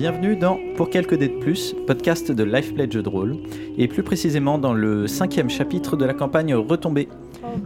[0.00, 3.36] Bienvenue dans Pour quelques dés de plus, podcast de Lifeplay Jeux de rôle,
[3.76, 7.10] et plus précisément dans le cinquième chapitre de la campagne Retombée.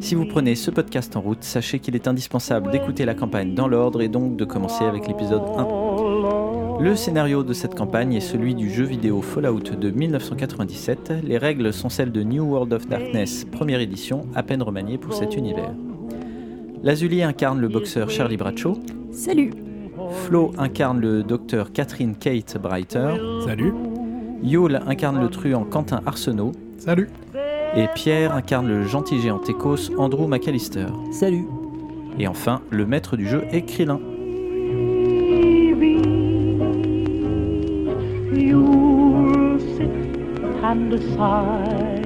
[0.00, 3.68] Si vous prenez ce podcast en route, sachez qu'il est indispensable d'écouter la campagne dans
[3.68, 6.80] l'ordre et donc de commencer avec l'épisode 1.
[6.80, 11.12] Le scénario de cette campagne est celui du jeu vidéo Fallout de 1997.
[11.22, 15.14] Les règles sont celles de New World of Darkness, première édition, à peine remaniée pour
[15.14, 15.72] cet univers.
[16.82, 18.76] Lazuli incarne le boxeur Charlie Bradshaw.
[19.12, 19.53] Salut
[20.22, 23.14] Flo incarne le docteur Catherine Kate Breiter.
[23.44, 23.74] Salut.
[24.42, 26.52] Yule incarne le truand Quentin Arsenault.
[26.78, 27.10] Salut.
[27.76, 30.86] Et Pierre incarne le gentil géant Écosse Andrew McAllister.
[31.12, 31.46] Salut
[32.18, 34.00] Et enfin, le maître du jeu est Krillin.
[38.32, 39.90] You'll sit
[40.62, 42.00] and sigh,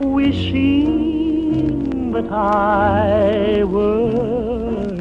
[0.00, 1.42] wishing
[2.12, 4.91] that I were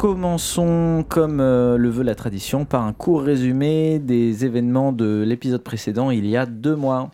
[0.00, 5.62] Commençons, comme euh, le veut la tradition, par un court résumé des événements de l'épisode
[5.62, 7.10] précédent il y a deux mois.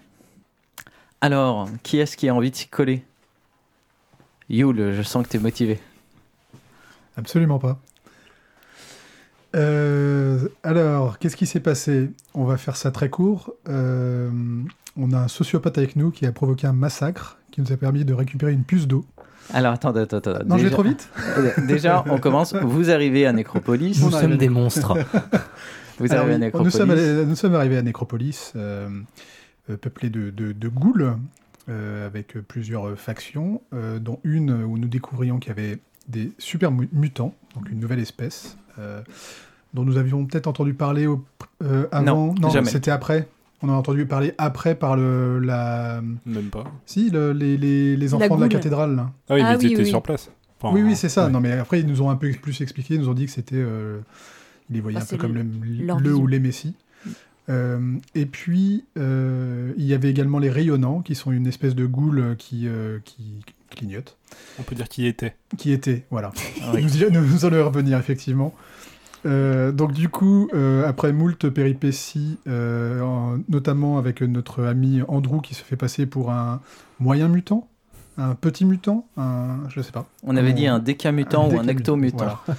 [1.21, 3.03] Alors, qui est-ce qui a envie de s'y coller?
[4.49, 5.81] Yule, je sens que tu es motivé.
[7.17, 7.81] Absolument pas.
[9.57, 12.13] Euh, alors, qu'est-ce qui s'est passé?
[12.35, 13.53] On va faire ça très court.
[13.69, 14.31] Euh,
[14.97, 18.05] on a un sociopathe avec nous qui a provoqué un massacre qui nous a permis
[18.05, 19.05] de récupérer une puce d'eau.
[19.53, 20.33] Alors, attends, attends, attends.
[20.47, 21.09] Non, je vais déjà- trop vite
[21.67, 22.55] Déjà, on commence.
[22.55, 24.01] Vous arrivez à Nécropolis.
[24.03, 24.95] Nous sommes des monstres.
[25.99, 26.73] Vous Alors arrivez à Nécropolis.
[26.75, 28.89] nous, sommes allés- nous sommes arrivés à Nécropolis, euh,
[29.71, 31.15] euh, peuplé de, de, de ghouls,
[31.71, 36.71] euh, avec plusieurs factions, euh, dont une où nous découvrions qu'il y avait des super
[36.71, 39.01] mu- mutants, donc une nouvelle espèce, euh,
[39.73, 41.25] dont nous avions peut-être entendu parler au-
[41.65, 42.35] euh, avant.
[42.41, 42.69] Non, jamais.
[42.71, 43.27] c'était après.
[43.63, 46.03] On en a entendu parler après par le, la...
[46.27, 46.65] Même pas.
[46.85, 48.95] Si, le- les, les, les enfants de la cathédrale.
[48.97, 49.13] là.
[49.29, 49.89] Ah oui, Ah mais oui, t'étais oui.
[49.89, 50.31] sur place.
[50.61, 51.27] Enfin, oui, oui, c'est ça.
[51.27, 51.33] ouais.
[51.33, 52.95] Non, mais après, ils nous ont un peu plus expliqué.
[52.95, 53.57] Ils nous ont dit que c'était.
[53.57, 53.99] euh,
[54.71, 56.75] ils les voyaient un peu comme le, ou les messies.
[57.49, 57.79] Euh,
[58.15, 62.35] et puis, euh, il y avait également les rayonnants, qui sont une espèce de goule
[62.39, 63.41] qui, euh, qui
[63.71, 64.17] clignote.
[64.59, 65.37] On peut dire qui était.
[65.57, 66.33] Qui était, voilà.
[66.63, 66.85] Ah oui.
[66.85, 68.53] Nous, nous, nous allons y revenir, effectivement.
[69.27, 75.41] Euh, donc du coup, euh, après moult péripéties, euh, en- notamment avec notre ami Andrew
[75.43, 76.61] qui se fait passer pour un
[77.01, 77.67] moyen mutant,
[78.19, 81.67] un petit mutant, un, je sais pas, On avait On- dit un décamutant ou un
[81.69, 82.39] ectomutant.
[82.47, 82.59] voilà.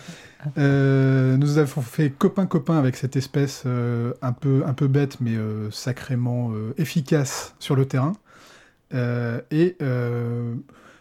[1.38, 5.36] Nous avons fait copain-copain avec cette espèce un, peu, un peu bête, mais
[5.72, 8.14] sacrément efficace sur le terrain.
[8.94, 9.76] Et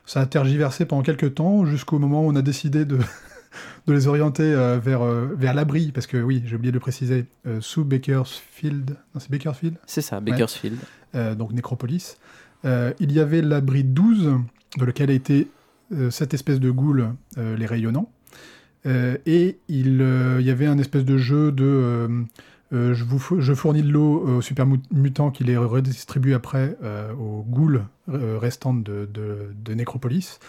[0.07, 2.99] ça a tergiversé pendant quelques temps, jusqu'au moment où on a décidé de,
[3.87, 6.81] de les orienter euh, vers, euh, vers l'abri, parce que oui, j'ai oublié de le
[6.81, 8.97] préciser, euh, sous Bakersfield.
[9.15, 9.77] Non, c'est Bakersfield?
[9.87, 10.79] C'est ça, Bakersfield.
[11.15, 12.19] donc Nécropolis.
[12.65, 14.35] Il y avait l'abri 12,
[14.77, 15.49] dans lequel a été
[16.11, 18.11] cette espèce de goule, les rayonnants.
[18.85, 20.03] Et il
[20.41, 22.27] y avait un espèce de jeu de
[22.73, 27.43] euh, je, fournis de l'eau aux super mu- mutants qui les redistribuent après euh, aux
[27.43, 30.41] ghouls euh, restantes de, Nécropolis.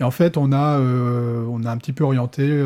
[0.00, 2.64] Et en fait, on a, on a un petit peu orienté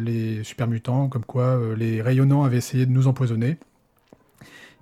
[0.00, 3.58] les super mutants, comme quoi les rayonnants avaient essayé de nous empoisonner.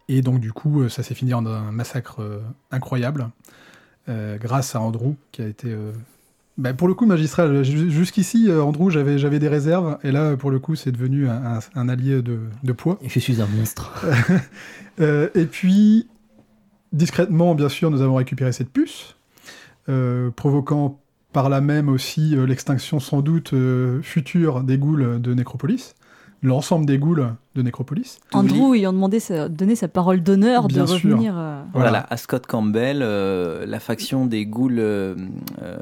[0.08, 2.22] Et donc, du coup, ça s'est fini en un massacre
[2.70, 3.28] incroyable,
[4.08, 5.76] grâce à Andrew, qui a été.
[6.60, 7.64] Bah, pour le coup, magistral.
[7.64, 11.28] Ju- Jusqu'ici, euh, Andrew, j'avais j'avais des réserves, et là, pour le coup, c'est devenu
[11.28, 12.98] un, un- un allié de, de poids.
[13.06, 13.92] Je suis un monstre.
[15.00, 16.08] Euh, et puis,
[16.92, 19.16] discrètement, bien sûr, nous avons récupéré cette puce,
[19.88, 21.00] euh, provoquant
[21.32, 25.94] par là même aussi euh, l'extinction sans doute euh, future des ghouls de Nécropolis,
[26.42, 28.18] l'ensemble des ghouls de Nécropolis.
[28.32, 31.10] Andrew ayant demandé sa, donné sa parole d'honneur de sûr.
[31.12, 31.34] revenir.
[31.38, 35.14] euh, Voilà, à Scott Campbell, euh, la faction des ghouls euh,
[35.62, 35.78] euh,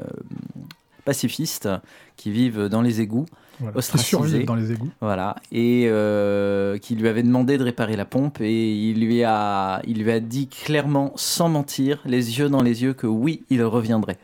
[1.09, 1.67] pacifistes
[2.17, 3.25] qui vivent dans les égouts,
[3.59, 4.09] Voilà, qui Ostracisé.
[4.09, 4.89] survivent dans les égouts.
[5.01, 9.81] voilà, et euh, qui lui avait demandé de réparer la pompe et il lui a,
[9.87, 13.63] il lui a dit clairement, sans mentir, les yeux dans les yeux, que oui, il
[13.63, 14.17] reviendrait,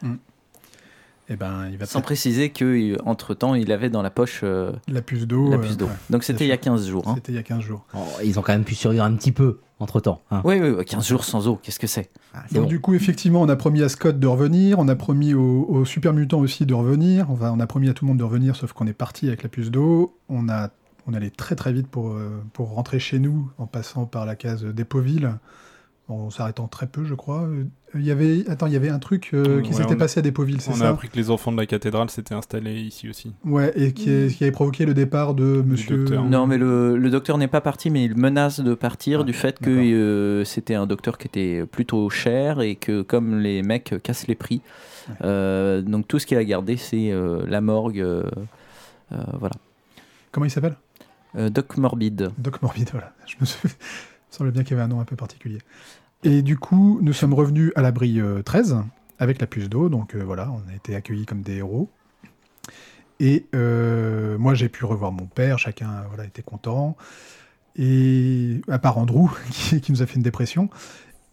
[1.27, 4.71] Et ben, il va sans préciser que entre temps, il avait dans la poche euh,
[4.87, 5.51] la puce d'eau.
[5.53, 7.07] euh, ouais, Donc c'était il y a 15 jours.
[7.07, 7.15] hein.
[7.15, 7.83] C'était il y a 15 jours.
[7.95, 10.21] Oh, ils ont quand même pu survivre un petit peu entre temps.
[10.43, 12.09] Oui, oui, oui, 15 jours sans eau, qu'est-ce que c'est?
[12.33, 12.69] Ah, Donc bon.
[12.69, 15.85] du coup, effectivement, on a promis à Scott de revenir, on a promis aux, aux
[15.85, 18.71] super mutants aussi de revenir, on a promis à tout le monde de revenir, sauf
[18.73, 20.17] qu'on est parti avec la puce d'eau.
[20.29, 20.69] On a,
[21.07, 24.35] on allait très très vite pour, euh, pour rentrer chez nous en passant par la
[24.35, 25.29] case d'Epoville
[26.07, 27.43] en s'arrêtant très peu, je crois.
[27.43, 27.63] Euh,
[27.95, 30.21] Il y avait, attends, il y avait un truc euh, qui s'était on- passé à
[30.21, 30.89] Dépoville, c'est On a ça?
[30.89, 33.33] appris que les enfants de la cathédrale s'étaient installés ici aussi.
[33.45, 35.97] Ouais, et qui, est- qui avait provoqué le départ de Monsieur.
[35.99, 36.23] docteur.
[36.25, 39.33] Non, mais le, le docteur n'est pas parti, mais il menace de partir Ah, du
[39.33, 43.95] fait que euh, c'était un docteur qui était plutôt cher et que comme les mecs
[44.03, 44.61] cassent les prix,
[45.07, 45.15] Ouais.
[45.23, 47.99] euh, donc tout ce qu'il a gardé, c'est euh, la morgue.
[48.01, 48.23] euh,
[49.13, 49.55] euh, voilà.
[50.31, 50.75] Comment il s'appelle?
[51.37, 52.29] Euh, Doc Morbid.
[52.37, 53.13] Doc Morbid, voilà.
[53.25, 53.75] Je me souviens-
[54.35, 55.59] il semblait bien qu'il y avait un nom un peu particulier.
[56.25, 58.77] Et du coup, nous sommes revenus à l'abri euh, 13
[59.17, 61.89] avec la puce d'eau, donc euh, voilà, on a été accueillis comme des héros.
[63.21, 66.97] Et euh, moi, j'ai pu revoir mon père, chacun voilà, était content.
[67.77, 70.69] Et à part Andrew, qui, qui nous a fait une dépression.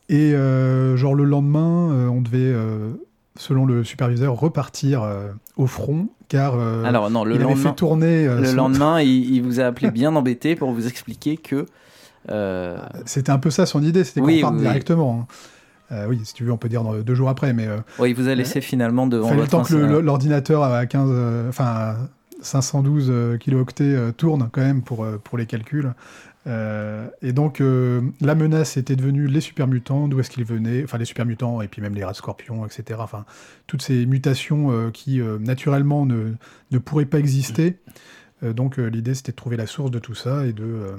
[0.08, 2.92] Et euh, genre le lendemain, euh, on devait, euh,
[3.36, 7.70] selon le superviseur, repartir euh, au front, car euh, Alors non, le il avait lendemain,
[7.70, 8.26] fait tourner.
[8.28, 11.56] euh, le son- lendemain il, il vous a appelé bien embêté pour vous expliquer que
[11.56, 11.66] euh,
[13.04, 14.66] C'était un peu ça son idée, c'était qu'on Oui, parte oui, oui.
[14.66, 15.20] directement.
[15.22, 15.34] hein.
[15.90, 18.10] Euh, oui, si tu veux, on peut dire dans- deux jours après, mais euh, ouais,
[18.10, 21.64] il vous a laissé finalement devant fallait le temps que l'ordinateur à 15, euh, enfin
[21.66, 21.96] à
[22.40, 25.92] 512 euh, kilooctets euh, tourne quand même pour, euh, pour les calculs.
[26.48, 30.82] Euh, et donc euh, la menace était devenue les super mutants, d'où est-ce qu'ils venaient,
[30.82, 32.98] enfin les super mutants et puis même les rats scorpions, etc.
[33.02, 33.26] Enfin
[33.66, 36.32] toutes ces mutations euh, qui euh, naturellement ne,
[36.72, 37.76] ne pourraient pas exister.
[38.42, 40.96] Euh, donc euh, l'idée c'était de trouver la source de tout ça et de, euh,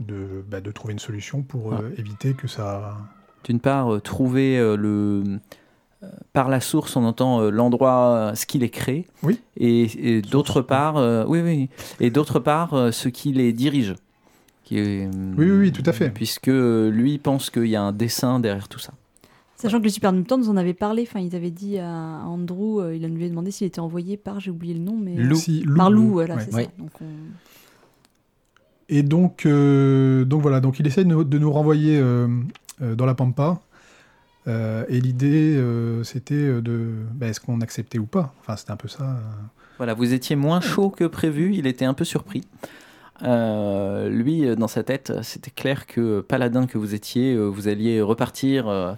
[0.00, 2.96] de, bah, de trouver une solution pour euh, éviter que ça.
[3.44, 5.38] D'une part, euh, trouver euh, le.
[6.32, 9.06] Par la source, on entend euh, l'endroit, ce qui les crée.
[9.24, 9.40] Oui.
[9.56, 11.68] Et, et d'autre part, euh, oui, oui.
[11.98, 13.96] Et d'autre part, euh, ce qui les dirige.
[14.62, 16.10] Qui est, euh, Oui, oui, oui, tout à fait.
[16.10, 18.92] Puisque euh, lui pense qu'il y a un dessin derrière tout ça.
[19.56, 21.88] Sachant que les Super Mutants nous en avaient parlé, enfin ils avaient dit à
[22.24, 25.16] Andrew, euh, il lui avait demandé s'il était envoyé par, j'ai oublié le nom, mais
[25.16, 25.34] Lou.
[25.34, 26.42] Si, par Lou, voilà, ouais.
[26.48, 26.64] c'est Ouais.
[26.66, 26.70] ça.
[26.78, 27.06] Donc on-
[28.88, 32.26] Et donc, euh, donc voilà, donc il essaie de nous, de nous renvoyer euh,
[32.82, 33.60] euh, dans la pampa.
[34.46, 38.32] Euh, et l'idée, euh, c'était de, bah, est-ce qu'on acceptait ou pas?
[38.40, 39.18] Enfin, c'était un peu ça.
[39.76, 42.44] Voilà, vous étiez moins chaud que prévu, il était un peu surpris.
[43.22, 48.68] Euh, lui, dans sa tête, c'était clair que paladin que vous étiez, vous alliez repartir
[48.68, 48.92] euh,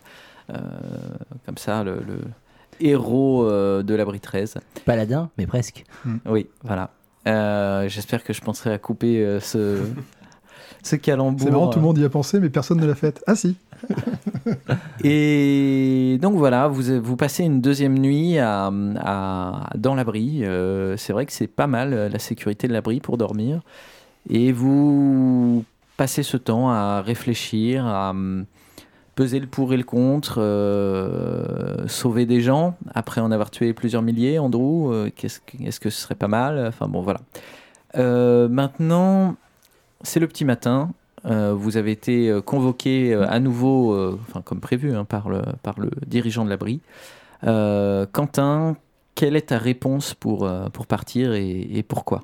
[0.50, 0.58] euh,
[1.46, 2.20] comme ça, le, le
[2.80, 4.54] héros euh, de l'abri 13.
[4.84, 5.84] Paladin, mais presque.
[6.26, 6.90] Oui, voilà.
[7.26, 9.78] Euh, J'espère que je penserai à couper euh, ce,
[10.82, 11.40] ce calembour.
[11.46, 13.22] C'est marrant, tout le monde y a pensé, mais personne ne l'a fait.
[13.26, 13.56] Ah si
[15.04, 20.44] Et donc voilà, vous, vous passez une deuxième nuit à, à- dans l'abri.
[20.44, 23.60] Euh, c'est vrai que c'est pas mal euh, la sécurité de l'abri pour dormir.
[24.28, 25.64] Et vous
[25.96, 28.14] passez ce temps à réfléchir, à
[29.20, 34.00] peser le pour et le contre, euh, sauver des gens après en avoir tué plusieurs
[34.00, 34.38] milliers.
[34.38, 36.66] Andrew, euh, est-ce que ce serait pas mal?
[36.66, 37.20] Enfin bon, voilà.
[37.98, 39.36] Euh, maintenant,
[40.00, 40.92] c'est le petit matin.
[41.24, 46.46] Vous avez été convoqué à nouveau, enfin comme prévu, hein, par, le, par le dirigeant
[46.46, 46.80] de l'abri.
[47.42, 48.78] Quentin,
[49.14, 52.22] quelle est ta réponse pour, pour partir et pourquoi?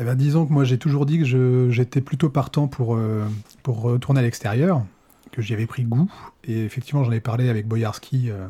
[0.00, 3.24] Eh ben, disons que moi, j'ai toujours dit que j'étais plutôt partant pour, euh,
[3.64, 4.84] pour retourner à l'extérieur,
[5.32, 6.10] que j'y avais pris goût.
[6.44, 8.46] Et effectivement, j'en ai parlé avec Boyarski euh,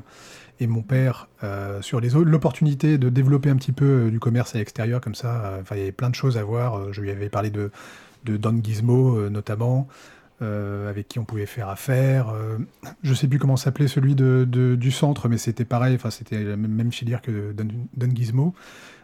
[0.60, 4.58] et mon père euh, sur les l'opportunité de développer un petit peu du commerce à
[4.58, 5.60] l'extérieur, comme ça.
[5.70, 6.92] il y avait plein de choses à voir.
[6.92, 7.70] Je lui avais parlé de,
[8.26, 9.88] Don Gizmo, notamment.
[10.42, 12.28] avec qui on pouvait faire affaire.
[12.28, 12.58] Euh,
[13.02, 16.92] je sais plus comment s'appelait celui du centre, mais c'était pareil, c'était la même même
[16.92, 18.54] filière que Don, Don Gizmo.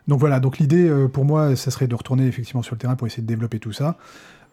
[0.08, 2.94] Donc voilà, donc l'idée euh, pour moi, ça serait de retourner effectivement sur le terrain
[2.96, 3.96] pour essayer de développer tout ça.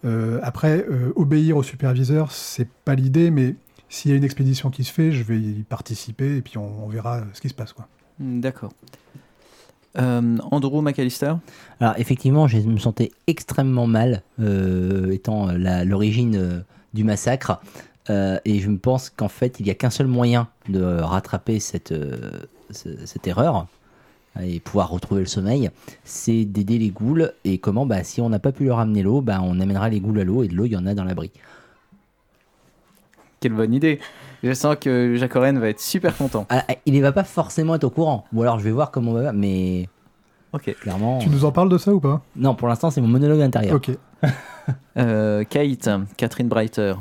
[0.06, 3.56] Euh, après, euh, obéir au superviseur, c'est pas l'idée, mais
[3.90, 6.86] s'il y a une expédition qui se fait, je vais y participer et puis on,
[6.86, 7.74] on verra ce qui se passe.
[7.74, 7.88] Quoi.
[8.20, 8.72] Hmm, D'accord.
[9.98, 11.34] Euh, Andrew McAllister?
[11.82, 16.60] Alors effectivement, je me sentais extrêmement mal, euh, étant l'origine euh,
[16.94, 17.60] du massacre.
[18.10, 21.60] Euh, et je me pense qu'en fait, il n'y a qu'un seul moyen de rattraper
[21.60, 22.32] cette, euh,
[22.72, 23.68] ce- cette erreur
[24.40, 25.70] et pouvoir retrouver le sommeil,
[26.04, 27.30] c'est d'aider les ghouls.
[27.44, 30.00] Et comment bah, Si on n'a pas pu leur amener l'eau, bah, on amènera les
[30.00, 31.32] ghouls à l'eau, et de l'eau, il y en a dans l'abri.
[33.40, 34.00] Quelle bonne idée.
[34.44, 36.46] Je sens que Jacques Oren va être super content.
[36.50, 38.26] Ah, ah, il ne va pas forcément être au courant.
[38.34, 39.88] Ou alors je vais voir comment on va, mais
[40.54, 40.76] Ok.
[40.80, 41.20] clairement...
[41.20, 42.22] Tu nous en parles de ça ou pas?
[42.36, 43.76] Non, pour l'instant, c'est mon monologue intérieur.
[43.76, 43.92] Ok.
[44.96, 46.94] Euh, Kate, Catherine Breiter.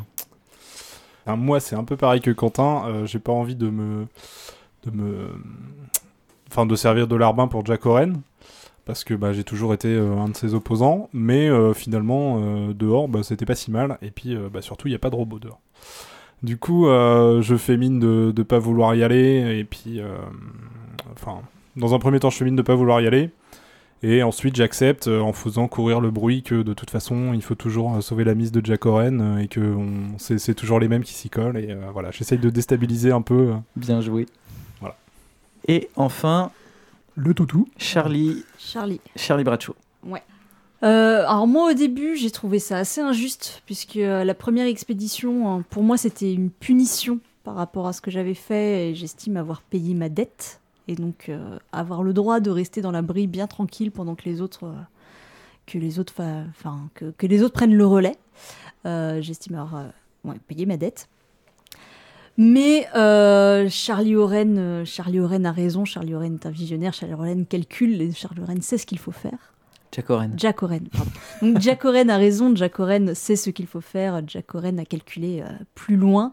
[1.27, 2.85] Alors, moi, c'est un peu pareil que Quentin.
[2.87, 4.07] euh, J'ai pas envie de me,
[4.87, 5.29] de me,
[6.51, 8.21] enfin, de servir de larbin pour Jack Oren,
[8.85, 11.09] parce que bah, j'ai toujours été euh, un de ses opposants.
[11.13, 13.99] Mais euh, finalement, euh, dehors, bah, c'était pas si mal.
[14.03, 15.61] Et puis, bah, surtout, il y a pas de robot dehors.
[16.43, 19.59] Du coup, je fais mine de ne pas vouloir y aller.
[19.59, 20.01] Et puis,
[21.13, 21.43] enfin,
[21.77, 23.31] dans un premier temps, je fais mine de pas vouloir y aller.
[24.03, 28.03] Et ensuite, j'accepte en faisant courir le bruit que de toute façon, il faut toujours
[28.03, 29.77] sauver la mise de Jack Oren et que
[30.17, 31.59] c'est toujours les mêmes qui s'y collent.
[31.59, 33.53] Et voilà, j'essaye de déstabiliser un peu.
[33.77, 34.25] Bien joué.
[35.69, 36.51] Et enfin,
[37.17, 37.69] Le toutou.
[37.77, 39.01] Charlie, Charlie.
[39.17, 39.75] Charlie Bradshaw.
[40.83, 45.47] Euh, alors moi au début j'ai trouvé ça assez injuste puisque euh, la première expédition
[45.53, 49.37] hein, pour moi c'était une punition par rapport à ce que j'avais fait et j'estime
[49.37, 53.47] avoir payé ma dette et donc euh, avoir le droit de rester dans l'abri bien
[53.47, 54.73] tranquille pendant que les autres euh,
[55.67, 56.15] que les autres
[56.49, 58.17] enfin que, que les autres prennent le relais
[58.87, 59.89] Euh, j'estime avoir euh,
[60.25, 61.11] ouais, payé ma dette
[62.43, 67.13] mais euh, Charlie Oren euh, Charlie Oren a raison Charlie Oren est un visionnaire Charlie
[67.13, 69.51] Oren calcule et Charlie Oren sait ce qu'il faut faire
[69.93, 70.33] Jack Oren.
[70.37, 71.11] Jack Oren, pardon.
[71.43, 74.85] Donc Jack Oren a raison, Jack Oren sait ce qu'il faut faire, Jack Oren a
[74.85, 76.31] calculé euh, plus loin.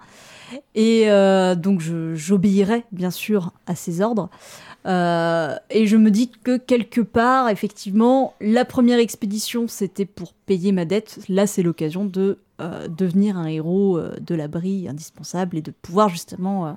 [0.76, 1.82] Et euh, donc
[2.14, 4.30] j'obéirai bien sûr à ses ordres.
[4.86, 10.72] Euh, et je me dis que quelque part, effectivement, la première expédition c'était pour payer
[10.72, 11.20] ma dette.
[11.28, 16.10] Là c'est l'occasion de euh, devenir un héros euh, de l'abri indispensable et de pouvoir
[16.10, 16.72] justement euh,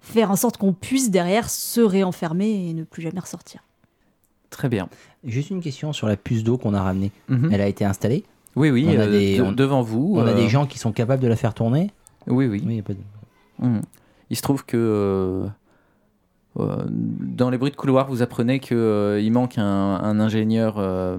[0.00, 3.62] faire en sorte qu'on puisse derrière se réenfermer et ne plus jamais ressortir.
[4.50, 4.88] Très bien.
[5.24, 7.10] Juste une question sur la puce d'eau qu'on a ramenée.
[7.28, 7.50] Mhm.
[7.52, 8.24] Elle a été installée.
[8.56, 10.14] Oui, oui, On a des- de- on- devant vous.
[10.16, 11.90] On a des gens qui sont capables de la faire tourner.
[12.26, 12.62] Oui, oui.
[12.66, 12.98] Oui, y a pas de-
[13.66, 13.82] Mhm.
[14.30, 15.44] Il se trouve que
[16.54, 21.16] dans les bruits de couloir, vous apprenez qu'il manque un, un ingénieur, euh,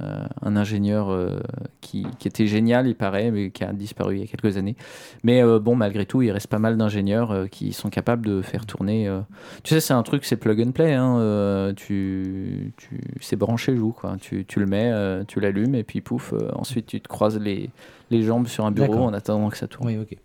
[0.00, 1.38] euh, un ingénieur euh,
[1.80, 4.74] qui, qui était génial, il paraît, mais qui a disparu il y a quelques années.
[5.22, 8.42] Mais euh, bon, malgré tout, il reste pas mal d'ingénieurs euh, qui sont capables de
[8.42, 9.06] faire tourner.
[9.06, 9.20] euh,
[9.62, 10.94] Tu sais, c'est un truc, c'est plug and play.
[10.94, 14.16] hein, euh, tu, tu, c'est branché joue quoi.
[14.20, 16.32] Tu, tu le mets, euh, tu l'allumes et puis pouf.
[16.32, 17.70] euh, ensuite, tu te croises les,
[18.10, 19.86] les jambes sur un bureau en attendant que ça tourne.
[19.88, 20.18] Oui, ok.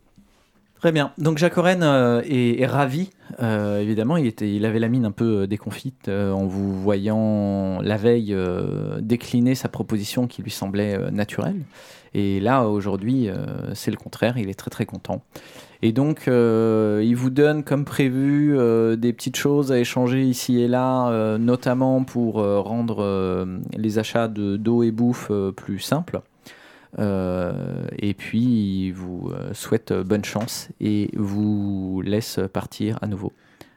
[0.81, 1.11] Très bien.
[1.19, 3.11] Donc Jacques Oren euh, est, ravi.
[3.39, 7.79] Euh, évidemment, il, était, il avait la mine un peu euh, déconfite en vous voyant
[7.83, 8.35] la veille
[8.99, 11.61] décliner sa proposition qui lui semblait naturelle.
[12.15, 13.29] Et là, aujourd'hui,
[13.75, 14.39] c'est le contraire.
[14.39, 15.21] Il est très très content.
[15.83, 18.57] Et donc, il vous donne, comme prévu,
[18.97, 23.47] des petites choses à échanger ici et là, notamment pour rendre
[23.77, 26.21] les achats de d'eau et bouffe plus simples.
[26.99, 33.07] Euh, et puis, il vous euh, souhaite euh, bonne chance et vous laisse partir à
[33.07, 33.31] nouveau.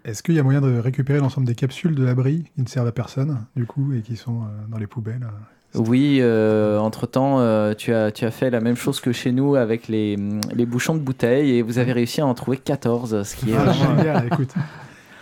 [0.05, 2.89] Est-ce qu'il y a moyen de récupérer l'ensemble des capsules de l'abri qui ne servent
[2.89, 5.27] à personne, du coup, et qui sont dans les poubelles
[5.75, 9.55] Oui, euh, entre-temps, euh, tu, as, tu as fait la même chose que chez nous
[9.57, 10.19] avec les,
[10.53, 13.57] les bouchons de bouteilles et vous avez réussi à en trouver 14, ce qui est
[13.57, 14.53] Ah, génial, écoute.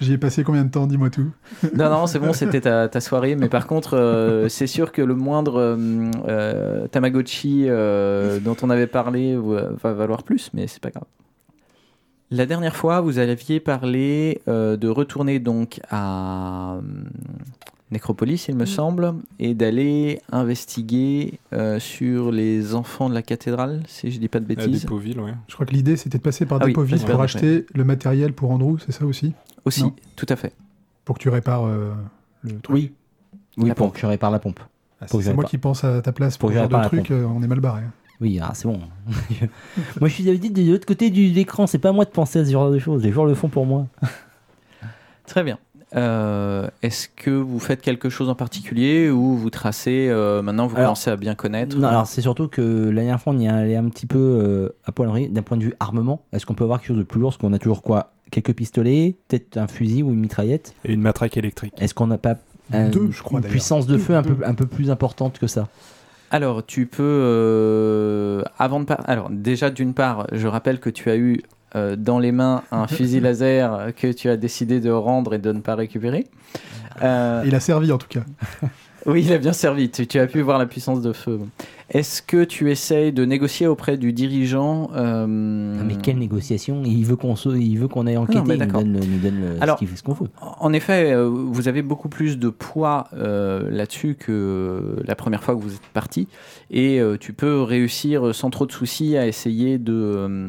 [0.03, 1.31] J'y ai passé combien de temps, dis-moi tout.
[1.77, 3.37] Non, non, c'est bon, c'était ta, soirée.
[3.37, 7.67] Mais par contre, euh, c'est sûr que le moindre euh, euh, Tamagotchi
[8.45, 11.07] dont on avait parlé va, va valoir plus, mais c'est pas grave.
[12.33, 16.79] La dernière fois, vous aviez parlé de retourner donc à
[17.93, 18.67] Nécropolis, il me Mhm.
[18.67, 24.41] semble, et d'aller investiguer euh, sur les enfants de la cathédrale, si je dis pas
[24.41, 24.83] de À bêtises.
[24.83, 25.35] Dépoville, ouais.
[25.47, 28.51] Je crois que l'idée, c'était de passer par Ah oui, pour acheter le matériel pour
[28.51, 29.35] Andrew, c'est ça aussi?
[29.67, 29.95] Aussi, Non?
[30.17, 30.53] tout à fait.
[31.05, 31.93] Pour que tu répares euh,
[32.43, 32.75] le truc?
[32.75, 32.93] Oui.
[33.59, 33.95] Oui, La pour pompe.
[33.95, 34.61] que je répare la pompe.
[35.01, 37.43] Ah, c'est moi qui pense à ta place pour je genre de truc, euh, on
[37.43, 37.83] est mal barré.
[37.83, 37.93] hein.
[38.23, 38.81] Oui, ah, c'est bon.
[40.01, 41.67] moi, je suis d'habitude de l'autre côté du l'écran.
[41.67, 43.03] C'est pas à moi de penser à ce genre de choses.
[43.03, 43.87] Les joueurs le font pour moi.
[45.27, 45.59] Très bien.
[45.95, 50.77] Euh, Est-ce que vous faites quelque chose en particulier ou vous tracez euh, maintenant vous
[50.77, 53.45] Alors- commencez à bien connaître Non, alors c'est surtout que la dernière fois, on y
[53.47, 56.23] est allé un petit peu euh, à poilerie d'un point de vue armement.
[56.33, 57.31] Est-ce qu'on peut avoir quelque chose de plus lourd?
[57.33, 60.75] Parce qu'on a toujours quoi Quelques pistolets, peut-être un fusil ou une mitraillette?
[60.87, 61.75] Et une matraque électrique.
[61.79, 62.37] Est-ce qu'on n'a pas
[62.71, 64.45] Deux, je crois, une puissance de Deux, feu un peu, deux.
[64.47, 65.69] un peu plus importante que ça?
[66.31, 71.11] Alors tu peux euh, avant de par- alors déjà d'une part je rappelle que tu
[71.11, 71.43] as eu
[71.75, 75.53] euh, dans les mains un fusil laser que tu as décidé de rendre et de
[75.53, 76.27] ne pas récupérer.
[77.03, 78.23] Euh, Il a servi en tout cas.
[79.05, 79.91] Oui, il a bien servi.
[79.91, 81.41] Tu, tu as pu voir la puissance de feu.
[81.91, 86.83] Est-ce que tu essayes de négocier auprès du dirigeant euh, Ah, Mais quelle négociation?
[86.85, 88.43] Il veut qu'on se- il veut qu'on aille enquêter.
[88.47, 88.83] mais il nous d'accord.
[88.83, 90.29] donne, nous donne le- Alors- ce qu'il fait- ce qu'on veut.
[90.41, 95.61] En effet, vous avez beaucoup plus de poids euh, là-dessus que la première fois que
[95.61, 96.29] vous êtes parti.
[96.71, 100.49] Et euh, tu peux réussir sans trop de soucis à essayer de...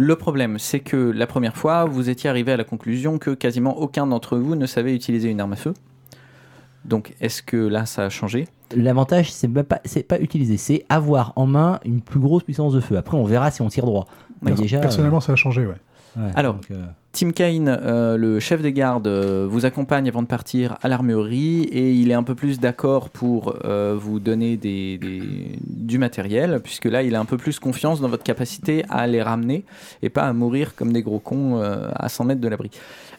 [0.00, 3.30] euh, le problème, c'est que la première fois, vous étiez arrivé à la conclusion que
[3.30, 5.74] quasiment aucun d'entre vous ne savait utiliser une arme à feu.
[6.84, 8.48] Donc, est-ce que là, ça a changé?
[8.74, 12.80] L'avantage, c'est pas, c'est pas utiliser, c'est avoir en main une plus grosse puissance de
[12.80, 12.96] feu.
[12.96, 14.06] Après, on verra si on tire droit.
[14.42, 15.74] Mais déjà, euh, Personnellement, ça a changé, ouais.
[16.16, 20.22] ouais, Alors, donc, euh, Tim Kane, euh, le chef des gardes, euh, vous accompagne avant
[20.22, 24.56] de partir à l'armurerie et il est un peu plus d'accord pour euh, vous donner
[24.56, 29.22] du matériel, puisque là, il a un peu plus confiance dans votre capacité à les
[29.22, 29.64] ramener
[30.02, 32.70] et pas à mourir comme des gros cons euh, à 100 mètres de l'abri.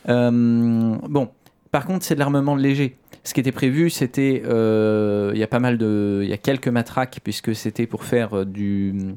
[0.07, 1.29] Bon,
[1.71, 2.95] par contre, c'est de l'armement léger.
[3.25, 6.69] ce qui était prévu, c'était, il y a pas mal de, il y a quelques
[6.69, 9.15] matraques puisque c'était pour faire du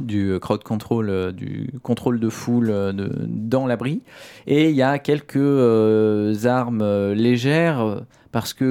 [0.00, 4.02] du crowd control, euh, du contrôle de foule euh, de- dans l'abri.
[4.46, 8.00] Et il y a quelques euh, armes euh, légères euh,
[8.32, 8.64] parce que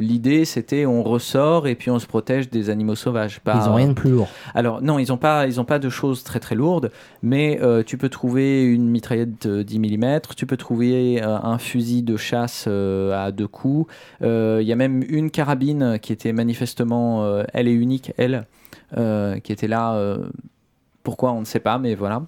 [0.00, 3.40] l'idée c'était on ressort et puis on se protège des animaux sauvages.
[3.44, 4.28] Ils ont rien de plus lourd.
[4.54, 6.90] alors non, ils n'ont pas, ils ont pas de choses très très lourdes,
[7.22, 11.58] mais euh, tu peux trouver une mitraillette de 10 mm, tu peux trouver euh, un
[11.58, 13.92] fusil de chasse euh, à deux coups.
[14.22, 18.46] Euh, Il y a même une carabine qui était manifestement, euh, elle est unique, elle,
[18.96, 19.94] euh, qui était là.
[21.02, 22.22] Euh, pourquoi on ne sait pas, mais voilà.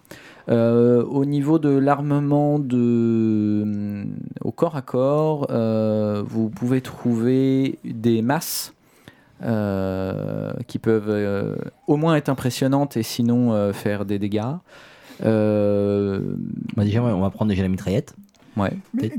[0.51, 4.05] Euh, au niveau de l'armement de
[4.43, 8.75] au corps à corps, euh, vous pouvez trouver des masses
[9.43, 14.43] euh, qui peuvent euh, au moins être impressionnantes et sinon euh, faire des dégâts.
[15.25, 16.21] Euh,
[16.77, 18.15] Bah, déjà, ouais, on va prendre déjà la mitraillette.
[18.57, 18.73] ouais.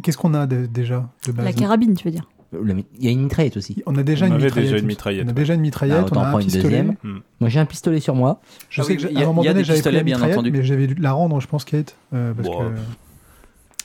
[0.03, 1.45] Qu'est-ce qu'on a de- déjà de base?
[1.45, 2.27] La carabine, tu veux dire?
[2.29, 3.83] Euh, Il y a une mitraillette aussi.
[3.85, 4.55] On a déjà On une mitraillette.
[4.55, 5.33] déjà une il me- mitraillette, On a ouais.
[5.35, 6.63] déjà une mitraillette, Ah, on a un prendre une pistolet.
[6.63, 6.95] deuxième.
[7.39, 8.39] Moi, j'ai un pistolet sur moi.
[8.69, 9.91] Je Ah sais oui, que j'ai- il y à a- un moment donné, j'avais pris
[9.91, 10.51] bien mitraillette, entendu.
[10.51, 11.95] mais j'avais dû la rendre, je pense, Kate.
[12.13, 12.53] euh, parce que...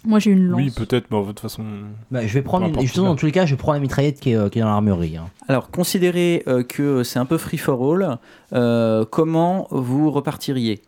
[0.06, 0.58] Moi, j'ai une lance.
[0.60, 1.62] Oui, peut-être, mais de toute façon.
[2.10, 2.80] Bah, je vais prendre une...
[2.80, 4.68] Justement, dans tous les cas, je prends la mitraillette qui est, euh, qui est dans
[4.68, 5.18] l'armurerie.
[5.18, 5.26] hein.
[5.46, 8.18] Alors, considérez euh, que c'est un peu free for all.
[8.54, 10.80] euh, comment vous repartiriez?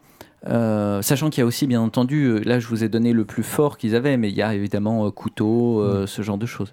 [0.48, 3.44] Euh, sachant qu'il y a aussi, bien entendu, là je vous ai donné le plus
[3.44, 6.72] fort qu'ils avaient, mais il y a évidemment euh, couteau, euh, ce genre de choses.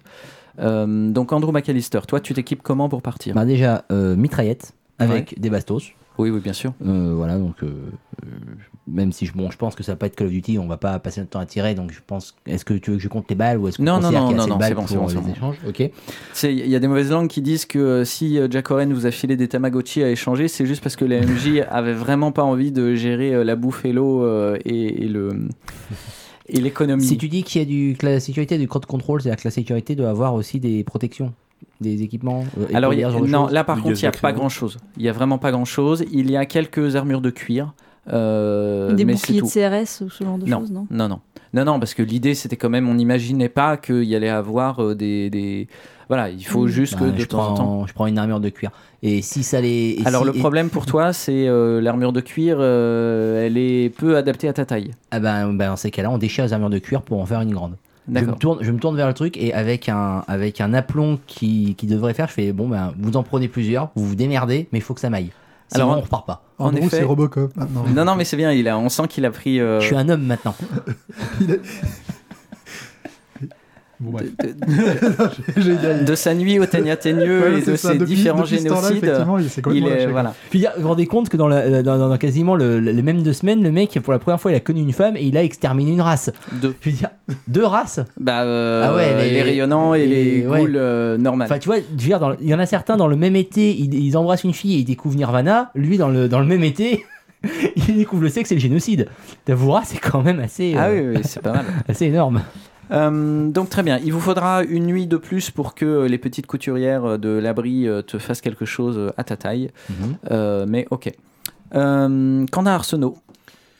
[0.60, 3.34] Euh, donc Andrew McAllister, toi tu t'équipes comment pour partir?
[3.34, 5.92] Bah, déjà, euh, mitraillette avec des bastos.
[6.18, 6.74] Oui, oui, bien sûr.
[6.84, 7.70] Euh, voilà, donc euh,
[8.86, 10.66] même si je, bon, je pense que ça va pas être Call of Duty, on
[10.66, 12.34] va pas passer notre temps à tirer, donc je pense.
[12.46, 14.32] Est-ce que tu veux que je compte les balles ou est-ce que Non, non, non,
[14.32, 15.32] non, non, c'est bon, c'est bon, les bon.
[15.32, 15.56] échanges?
[15.66, 15.82] Ok.
[16.34, 19.10] C'est- Il y a des mauvaises langues qui disent que si Jack Oren vous a
[19.10, 22.72] filé des Tamagotchi à échanger, c'est juste parce que la MJ avait vraiment pas envie
[22.72, 24.26] de gérer la bouffe et l'eau
[24.66, 25.48] et, et le
[26.52, 27.04] et l'économie.
[27.04, 29.48] Si tu dis qu'il y a du, que la sécurité du crowd control, c'est-à-dire que
[29.48, 31.32] la sécurité doit avoir aussi des protections,
[31.80, 32.44] des équipements.
[32.58, 34.18] euh, Alors, il y épaulières, a- non, là par Du contre, il n'y a pas
[34.28, 34.38] lacrymo.
[34.40, 34.78] grand chose.
[34.96, 36.04] Il y a vraiment pas grand chose.
[36.12, 37.72] Il y a quelques armures de cuir.
[38.12, 39.46] euh, Des mais boucliers de.
[39.46, 40.60] CRS ou ce genre de Non.
[40.60, 40.86] choses, non?
[40.90, 41.20] Non, non.
[41.52, 44.82] Non, non, parce que l'idée, c'était quand même, on n'imaginait pas qu'il y allait avoir
[44.82, 45.68] euh, des, des-
[46.10, 46.68] Voilà, il faut Mm.
[46.68, 47.54] juste que Bah, de je, temps en temps.
[47.64, 48.70] prends, je prends une armure de cuir.
[49.02, 49.96] Et si ça les.
[49.98, 53.56] et Alors, si- le et- problème pour toi, c'est euh, l'armure de cuir, euh, elle
[53.56, 54.90] est peu adaptée à ta taille.
[55.12, 57.40] Ah ben, ben, dans ces cas-là, on déchire les armures de cuir pour en faire
[57.40, 57.76] une grande.
[58.08, 58.38] Je me, D'accord.
[58.40, 61.86] tourne, je me tourne vers le truc et avec un, avec un aplomb qui, qui
[61.86, 64.82] devrait faire, je fais bon, ben, vous en prenez plusieurs, vous vous démerdez, mais il
[64.82, 65.30] faut que ça maille.
[65.72, 66.42] Sinon, Alors, on repart pas.
[66.58, 67.84] En En gros, effet- c'est Robocop maintenant.
[67.94, 69.60] Non, non, mais c'est bien, il a, on sent qu'il a pris.
[69.60, 70.56] euh, Je suis un homme maintenant.
[71.40, 71.60] Il
[74.00, 74.28] Bon, bref.
[76.06, 79.12] de, sa nuit au Ténia Teigneux Ouais, et de ça, ses depuis- différents depuis génocides.
[79.66, 80.34] il Il est, voilà.
[80.50, 83.02] Puis vous vous rendez compte que dans, la- dans, dans- dans quasiment le, le- les
[83.02, 85.22] mêmes deux semaines, le mec, pour la première fois, il a connu une femme et
[85.24, 86.30] il a exterminé une race.
[86.62, 86.74] Deux.
[86.80, 87.10] Je veux dire,
[87.46, 90.60] deux races Bah, euh, Ah ouais, les, les- rayonnants et les les- ouais.
[90.60, 91.46] ghouls euh, normales.
[91.50, 93.36] Enfin, tu vois, je veux dire, dans il y en a certains dans le même
[93.36, 95.70] été, ils, ils embrassent une fille et ils découvrent Nirvana.
[95.74, 97.04] Lui, dans le, dans le même été,
[97.88, 99.08] il découvre le sexe et le génocide.
[99.44, 101.64] T'avoueras, c'est quand même assez, ah euh, oui, oui, c'est pas mal.
[101.88, 102.40] assez énorme.
[102.92, 106.46] Euh, donc très bien, il vous faudra une nuit de plus pour que les petites
[106.46, 109.70] couturières de l'abri euh, te fassent quelque chose à ta taille.
[110.30, 111.12] Euh, mais ok.
[111.74, 113.16] Euh, Qu'en a Arsenault?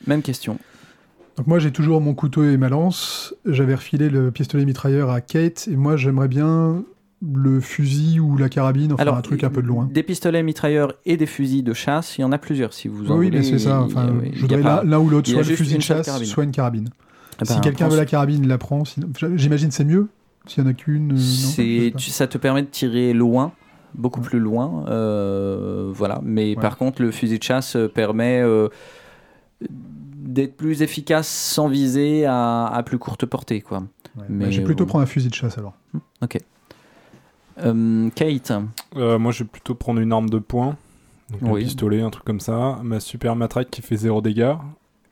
[0.07, 0.57] Même question.
[1.37, 3.33] Donc moi j'ai toujours mon couteau et ma lance.
[3.45, 6.83] J'avais refilé le pistolet mitrailleur à Kate et moi j'aimerais bien
[7.21, 9.87] le fusil ou la carabine, enfin un truc un peu de loin.
[9.91, 13.11] Des pistolets mitrailleurs et des fusils de chasse, il y en a plusieurs si vous
[13.11, 13.39] en oui, voulez.
[13.39, 13.81] mais c'est ça.
[13.81, 16.27] Enfin, je voudrais l'un ou l'autre, soit le fusil de chasse, carabine.
[16.27, 16.89] soit une carabine.
[17.39, 18.85] Ah si ben, quelqu'un veut la carabine, il la prend.
[18.85, 20.07] sinon- J'imagine c'est mieux.
[20.47, 21.13] S'il y en a qu'une.
[21.13, 21.15] euh,
[21.97, 23.51] je ça te permet de tirer loin,
[23.93, 26.19] beaucoup plus loin, euh, voilà.
[26.23, 26.61] Mais Ouais.
[26.61, 28.69] par contre, le fusil de chasse euh, permet euh,
[29.69, 33.79] d'être plus efficace sans viser à, à plus courte portée, quoi.
[34.17, 34.25] Ouais.
[34.29, 35.73] mais, Ouais, J'ai plutôt euh, prendre un fusil de chasse alors.
[37.63, 38.51] Euh, Kate,
[38.95, 40.75] Euh, moi, je vais plutôt prendre une arme de poing.
[41.29, 41.61] Donc Oui.
[41.61, 42.79] un pistolet, un truc comme ça.
[42.83, 44.55] Ma super matraque qui fait zéro dégâts.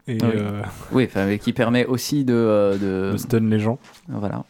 [0.08, 0.34] Et Ah oui.
[0.38, 2.78] euh, oui, enfin, mais qui permet aussi de, euh,
[3.10, 3.78] de- de stun les gens.
[4.08, 4.44] voilà.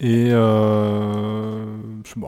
[0.00, 1.64] Et euh,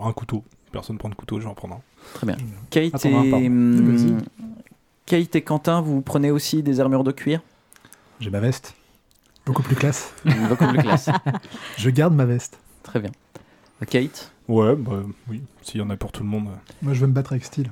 [0.02, 0.44] un couteau.
[0.72, 1.80] Personne prend de couteau, je vais en prendre un.
[2.14, 2.36] Très bien.
[2.70, 4.18] Kate Attends, un, et hum.
[5.06, 7.40] Kate et Quentin, vous prenez aussi des armures de cuir,
[8.20, 8.74] J'ai ma veste.
[9.46, 10.14] Beaucoup plus classe.
[10.48, 11.10] beaucoup plus classe.
[11.76, 12.58] Je garde ma veste.
[12.82, 13.10] Très bien.
[13.88, 14.30] Kate?
[14.48, 16.48] Ouais, bah oui, s'il y en a pour tout le monde.
[16.80, 17.70] Moi je veux me battre avec style.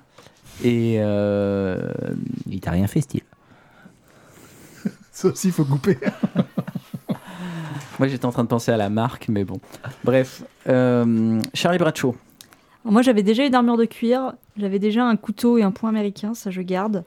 [0.63, 1.93] et euh,
[2.51, 3.23] Il t'a rien fait, style.
[5.23, 5.99] Ça aussi il faut couper.
[8.01, 9.61] moi j'étais en train de penser à la marque, mais bon.
[10.03, 12.17] Bref, euh, Charlie Bradshaw.
[12.85, 16.35] Moi, j'avais déjà une armure de cuir, j'avais déjà un couteau et un poing américain,
[16.35, 17.05] ça je garde.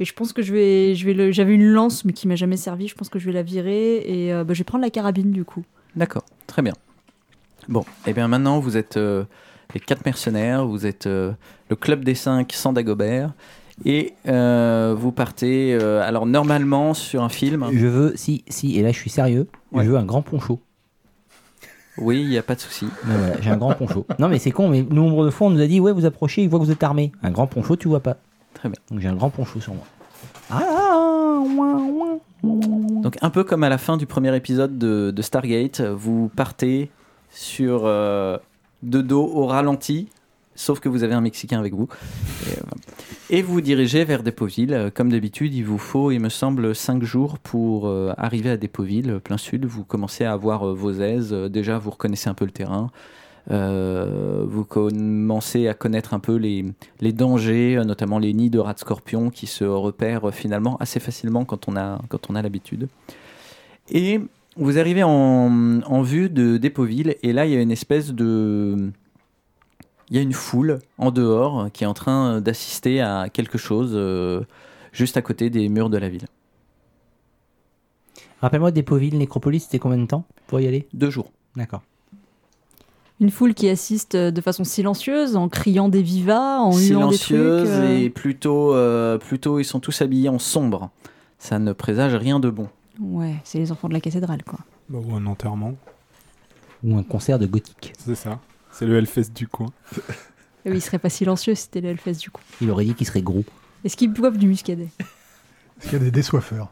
[0.00, 2.36] Et je pense que je vais, je vais le, j'avais une lance mais qui m'a
[2.36, 2.88] jamais servi.
[2.88, 5.30] Je pense que je vais la virer et euh, bah, je vais prendre la carabine
[5.30, 5.62] du coup.
[5.94, 6.72] D'accord, très bien.
[7.68, 9.24] Bon, et bien maintenant vous êtes euh,
[9.74, 11.32] les quatre mercenaires, vous êtes euh,
[11.68, 13.34] le club des cinq sans Dagobert,
[13.84, 18.82] et euh, vous partez, euh, alors normalement sur un film, Je veux, si, si, et
[18.82, 19.84] là je suis sérieux, Ouais.
[19.84, 20.60] je veux un grand poncho.
[21.98, 22.86] oui, il n'y a pas de souci.
[23.04, 24.06] Voilà, j'ai un grand poncho.
[24.18, 26.42] Non mais c'est con, mais nombre de fois on nous a dit ouais vous approchez,
[26.42, 27.12] il voit que vous êtes armé.
[27.22, 28.16] Un grand poncho tu vois pas.
[28.54, 28.78] Très bien.
[28.90, 29.84] Donc j'ai un grand poncho sur moi.
[30.50, 33.00] Ah, ouin, ouin, ouin.
[33.02, 36.90] Donc un peu comme à la fin du premier épisode de, de Stargate, vous partez
[37.30, 38.38] sur euh,
[38.82, 40.08] de dos au ralenti,
[40.58, 41.88] sauf que vous avez un Mexicain avec vous.
[42.46, 42.62] Et, euh,
[43.30, 44.72] et vous dirigez vers Dépoville.
[44.72, 48.56] Euh, Comme d'habitude, il vous faut, il me semble, 5 jours pour euh, arriver à
[48.56, 49.66] Dépoville, euh, plein sud.
[49.66, 51.32] Vous commencez à avoir vos aises.
[51.32, 52.90] Déjà, vous reconnaissez un peu le terrain.
[53.50, 56.64] Vous commencez à connaître un peu les,
[57.12, 61.66] dangers, notamment les nids de rats de scorpions qui se repèrent finalement assez facilement quand
[61.66, 62.88] on a, quand on a l'habitude.
[63.90, 64.20] Et
[64.56, 68.90] vous arrivez en, vue de Dépoville, et là il y a une espèce de.
[70.10, 73.58] Il y a une foule en dehors euh, qui est en train d'assister à quelque
[73.58, 74.42] chose euh,
[74.92, 76.26] juste à côté des murs de la ville.
[78.40, 80.86] Rappelle-moi Dépoville, Nécropolis, c'était combien de temps pour y aller?
[80.92, 81.30] Deux jours.
[81.56, 81.82] D'accord.
[83.20, 87.18] Une foule qui assiste euh, de façon silencieuse, en criant des vivas, en huant des
[87.18, 87.26] trucs.
[87.26, 87.98] Silencieuse euh.
[87.98, 90.90] et plutôt, euh, plutôt ils sont tous habillés en sombre.
[91.38, 92.68] Ça ne présage rien de bon.
[93.00, 94.60] Ouais, c'est les enfants de la cathédrale, quoi.
[94.88, 95.74] Bah, ou un enterrement.
[96.84, 97.92] Ou un concert de gothique.
[97.98, 98.38] C'est ça.
[98.78, 99.66] C'est le Hellfest du coin.
[100.64, 102.42] Et oui, il serait pas silencieux si c'était le Hellfest du coup.
[102.60, 103.44] Il aurait dit qu'il serait gros.
[103.84, 104.88] Est-ce qu'ils boivent du muscadet?
[105.00, 106.68] Est-ce qu'il y a des désoiffeurs?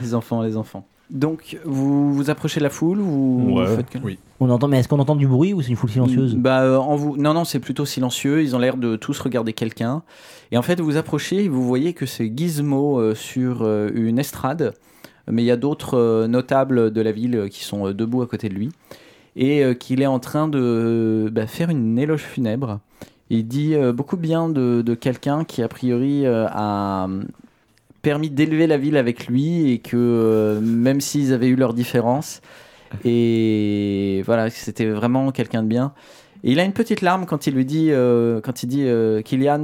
[0.00, 0.86] Les enfants, les enfants.
[1.10, 4.18] Donc, vous vous approchez de la foule ou Ouais, vous faites que- oui.
[4.40, 6.34] On entend, mais est-ce qu'on entend du bruit ou c'est une foule silencieuse?
[6.34, 7.16] Bah, euh, en vous...
[7.16, 8.42] Non, non, c'est plutôt silencieux.
[8.42, 10.02] Ils ont l'air de tous regarder quelqu'un.
[10.52, 14.18] Et en fait, vous approchez et vous voyez que c'est Gizmo euh, sur euh, une
[14.18, 14.74] estrade.
[15.30, 18.26] Mais il y a d'autres euh, notables de la ville qui sont euh, debout à
[18.26, 18.70] côté de lui.
[19.36, 22.80] Et euh, qu'il est en train de bah, faire une éloge funèbre.
[23.28, 27.08] Il dit euh, beaucoup bien de, quelqu'un qui, a priori, euh, a
[28.02, 32.40] permis d'élever la ville avec lui et que même s'ils avaient eu leurs différences,
[33.04, 35.92] et voilà, c'était vraiment quelqu'un de bien.
[36.44, 38.86] Et il a une petite larme quand il lui dit, euh, quand il dit,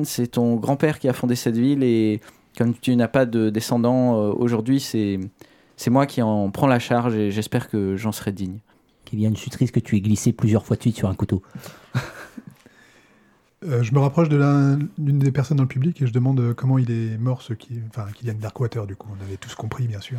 [0.05, 2.21] c'est ton grand-père qui a fondé cette ville et
[2.59, 5.21] comme tu n'as pas de descendants aujourd'hui, c'est
[5.89, 8.59] moi qui en prends la charge et j'espère que j'en serai digne.
[9.12, 11.42] Kylian, je suis triste que tu aies glissé plusieurs fois de suite sur un couteau.
[13.64, 16.53] Euh, je me rapproche de d'une des personnes dans le public et je demande euh,
[16.53, 19.07] comment il est mort, ce qui, enfin, Kylian Darkwater, du coup.
[19.16, 20.18] On avait tous compris, bien sûr.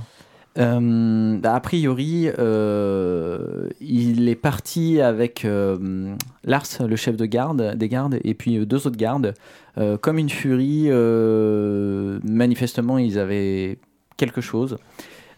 [0.58, 7.90] Euh, a priori, euh, il est parti avec euh, Lars, le chef de garde, des
[7.90, 9.34] gardes, et puis deux autres gardes.
[9.78, 13.78] Euh, comme une furie, euh, manifestement, ils avaient
[14.16, 14.78] quelque chose.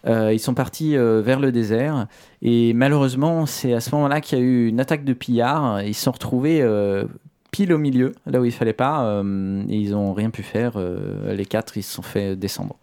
[0.06, 2.06] Euh, ils sont partis euh, vers le désert
[2.42, 5.82] et malheureusement, c'est à ce moment-là qu'il y a eu une attaque de pillards.
[5.82, 7.04] Ils se sont retrouvés euh,
[7.50, 10.74] pile au milieu, là où il fallait pas, euh, et ils ont rien pu faire.
[10.76, 12.76] Euh, les quatre, ils se sont fait descendre.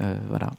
[0.00, 0.50] Euh, voilà.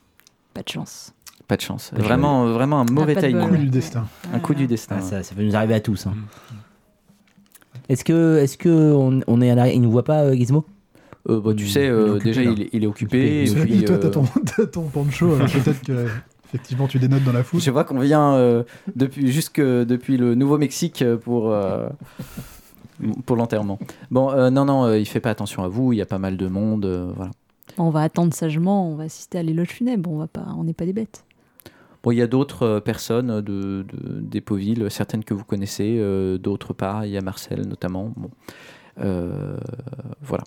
[0.54, 1.14] Pas de chance.
[1.48, 1.92] Pas de chance.
[1.94, 3.40] Vraiment, vraiment un mauvais timing.
[3.42, 3.50] bol.
[3.50, 4.08] Coup du destin.
[4.34, 4.96] Un coup du destin.
[5.00, 6.08] Ah, ça, ça peut nous arriver à tous.
[6.08, 6.14] hein.
[7.90, 10.66] Est-ce que, est-ce que on, on est à l'arrière Il nous voit pas, euh, Gizmo?
[11.30, 12.52] Euh, bah, tu sais, euh, occupé, déjà, là.
[12.52, 13.44] il, est- il est occupé.
[13.46, 16.08] Et puis, toi, t'as euh, ton, t'as ton poncho, alors peut-être que
[16.46, 17.62] effectivement tu dénotes dans la foule.
[17.62, 18.64] je vois qu'on vient euh,
[18.96, 21.88] depuis, jusque depuis le Nouveau-Mexique pour, euh,
[23.26, 23.80] pour l'enterrement.
[24.10, 25.94] Bon, euh, non, non, euh, il fait pas attention à vous.
[25.94, 26.86] Il y a pas mal de monde.
[26.86, 27.32] euh, voilà.
[27.78, 30.74] On va attendre sagement, on va assister à l'éloge funèbre, on va pas, on n'est
[30.74, 31.24] pas des bêtes.
[32.04, 36.74] Bon, il y a d'autres personnes de, de, d'Épauville, certaines que vous connaissez, euh, d'autres
[36.74, 37.04] pas.
[37.06, 38.12] Il y a Marcel notamment.
[38.18, 38.30] Bon.
[39.00, 39.56] Euh,
[40.22, 40.44] voilà.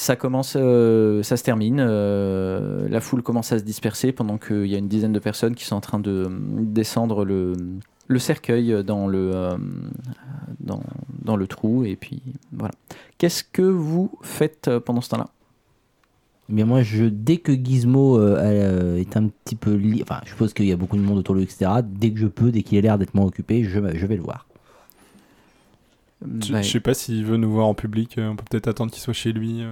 [0.00, 1.76] Ça commence, euh, ça se termine.
[1.78, 5.54] euh, la foule commence à se disperser pendant qu'il y a une dizaine de personnes
[5.54, 6.28] qui sont en train de euh,
[6.62, 7.52] descendre le,
[8.08, 9.58] le cercueil dans le, euh,
[10.60, 10.82] dans,
[11.22, 11.84] dans le trou.
[11.84, 12.72] Et puis voilà.
[13.18, 15.28] Qu'est-ce que vous faites pendant ce temps-là?
[16.48, 19.74] Eh bien moi, je, dès que Gizmo euh, euh, est un petit peu...
[19.74, 21.70] li- Enfin, je suppose qu'il y a beaucoup de monde autour de lui, etc.
[21.84, 24.22] Dès que je peux, dès qu'il a l'air d'être moins occupé, je, je vais le
[24.22, 24.46] voir.
[26.40, 28.16] Je Bah, je sais pas s'il veut nous voir en public.
[28.18, 29.62] On peut peut-être attendre qu'il soit chez lui.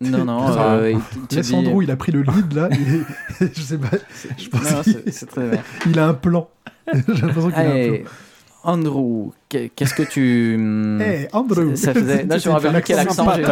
[0.00, 0.46] Non, non.
[0.58, 0.92] Euh,
[1.30, 2.68] il dit- Andrew, il a pris le lead là.
[2.70, 3.88] et- je sais pas,
[4.38, 5.60] je pense Non, qu'il c'est très bien.
[5.86, 6.48] il a un plan.
[6.92, 8.04] J'ai l'impression qu'il a un Allez,
[8.64, 10.54] Andrew, qu'est- qu'est-ce que tu.
[10.56, 11.00] plan.
[11.04, 12.24] Hey, Andrew Ça faisait.
[12.24, 13.42] Non, je me rappelle plus quel accent j'ai.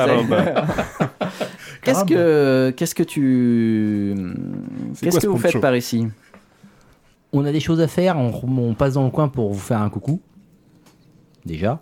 [1.83, 4.15] Qu'est-ce que, qu'est-ce que tu.
[4.95, 6.07] C'est Qu'est-ce quoi que vous faites par ici
[7.33, 9.81] On a des choses à faire, on, on passe dans le coin pour vous faire
[9.81, 10.21] un coucou.
[11.45, 11.81] Déjà.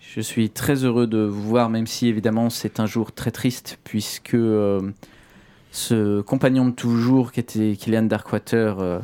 [0.00, 3.78] Je suis très heureux de vous voir, même si évidemment c'est un jour très triste,
[3.84, 4.80] puisque euh,
[5.70, 8.98] ce compagnon de toujours qui était Kylian Darkwater, euh,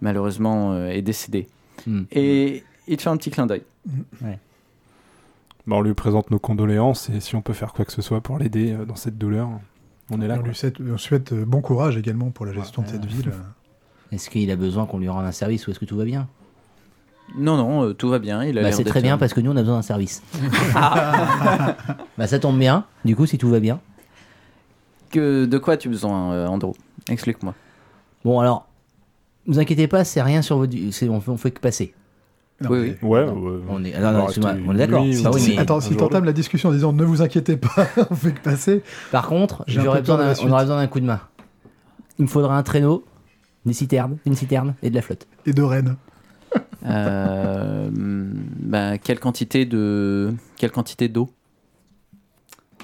[0.00, 1.46] malheureusement, euh, est décédé.
[1.86, 2.02] Hmm.
[2.12, 3.62] et il te fait un petit clin d'œil.
[4.20, 8.20] Bah, on lui présente nos condoléances et si on peut faire quoi que ce soit
[8.20, 9.48] pour l'aider dans cette douleur,
[10.10, 10.38] on est là.
[10.38, 13.32] on lui souhaite, on souhaite, bon courage également pour la gestion de cette ville.
[14.12, 16.28] Est-ce qu'il a besoin qu'on lui rende un service ou est-ce que tout va bien?
[17.36, 18.44] Non, non, euh, tout va bien.
[18.44, 20.22] Il a Bah, l'air C'est très bien parce que nous on a besoin d'un service.
[22.18, 23.80] bah ça tombe bien, du coup si tout va bien.
[25.10, 26.72] Que, de quoi as-tu besoin, euh, Andrew?
[27.08, 27.54] Explique-moi.
[28.24, 28.66] Bon alors,
[29.46, 30.74] ne vous inquiétez pas, c'est rien sur votre...
[30.90, 31.94] c'est- On, fait, on fait que passer.
[32.60, 33.08] Non, Oui, oui.
[33.08, 33.32] Ouais, Non.
[33.34, 33.58] ouais.
[33.68, 35.04] On est, On alors, va non, rester excuse-moi, on est d'accord.
[35.22, 37.86] Bah ou oui, mais- Attends, si t'entames la discussion en disant ne vous inquiétez pas,
[38.10, 38.82] on fait que passer.
[39.10, 40.48] Par contre, J'ai un j'aurais peu peur besoin de la d'un- suite.
[40.48, 41.20] on aurait besoin d'un coup de main.
[42.18, 43.04] Il me faudra un traîneau,
[43.66, 45.26] des citernes, une citerne et de la flotte.
[45.44, 45.96] Et de Rennes.
[46.84, 51.30] Euh, bah, quelle quantité de quelle quantité d'eau?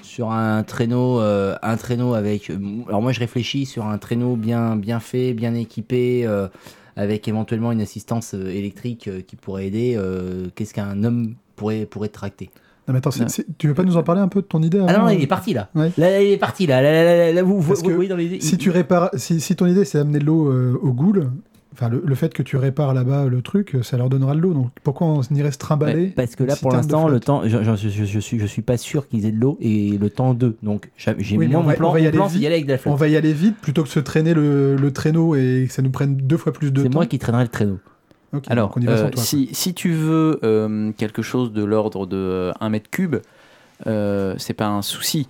[0.01, 2.51] Sur un traîneau, euh, un traîneau avec.
[2.87, 6.47] Alors moi je réfléchis sur un traîneau bien, bien fait, bien équipé, euh,
[6.95, 9.93] avec éventuellement une assistance électrique euh, qui pourrait aider.
[9.97, 12.49] euh, Qu'est-ce qu'un homme pourrait, pourrait tracter?
[12.87, 13.11] Non, mais attends,
[13.59, 15.27] tu veux pas nous en parler un peu de ton idée Ah non, il est
[15.27, 15.69] parti là.
[15.75, 15.91] Ouais.
[15.95, 16.81] Là, là, il est parti là.
[16.81, 18.39] Là, là, là, là, vous, vous, vous voyez dans l'idée.
[18.41, 21.29] Si tu répares, si, si ton idée c'est amener de l'eau euh, aux ghouls,
[21.73, 24.53] enfin le, le fait que tu répares là-bas le truc, ça leur donnera de l'eau.
[24.53, 27.75] Donc pourquoi on irait se trimballer Parce que là, pour l'instant, le temps, je, je,
[27.89, 30.57] je, je suis, je suis pas sûr qu'ils aient de l'eau et le temps d'eux.
[30.63, 32.39] Donc, j'ai Oui, mon va- plan, on va y mon aller plan, c'est vite.
[32.41, 34.75] d'y aller avec de la On va y aller vite plutôt que se traîner le,
[34.75, 36.97] le traîneau et que ça nous prenne deux fois plus de C'est temps.
[36.99, 37.79] moi qui traînerai le traîneau.
[38.47, 39.23] Alors, donc on y va euh, toi.
[39.23, 43.15] si, si tu veux euh, quelque chose de l'ordre de 1 mètre cube,
[43.87, 45.27] euh, c'est pas un souci.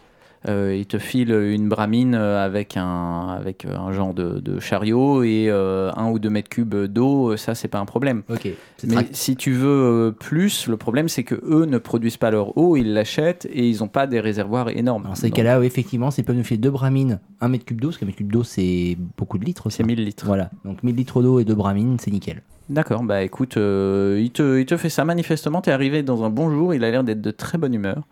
[0.48, 4.60] Euh, il te file une bramine euh, avec un, avec euh, un genre de, de
[4.60, 8.24] chariot et euh, un ou deux mètres cubes d'eau, ça c'est pas un problème.
[8.30, 8.48] Ok.
[8.78, 12.58] c'est Mais si tu veux plus, le problème c'est que eux ne produisent pas leur
[12.58, 15.04] eau, ils l'achètent et ils n'ont pas des réservoirs énormes.
[15.04, 17.90] Dans ces cas-là, oui, effectivement, s'ils peuvent nous filer deux bramines, un mètre cube d'eau,
[17.90, 19.70] parce qu'un mètre cube d'eau, c'est beaucoup de litres.
[19.70, 19.88] c'est ça.
[19.88, 20.26] 1000 litres.
[20.26, 20.52] Voilà.
[20.64, 22.42] Donc 1000 litres d'eau et deux bramines, c'est nickel.
[22.70, 26.30] D'accord, bah écoute, euh, il, te, il te fait ça manifestement, t'es arrivé dans un
[26.30, 28.04] bon jour, il a l'air d'être de très bonne humeur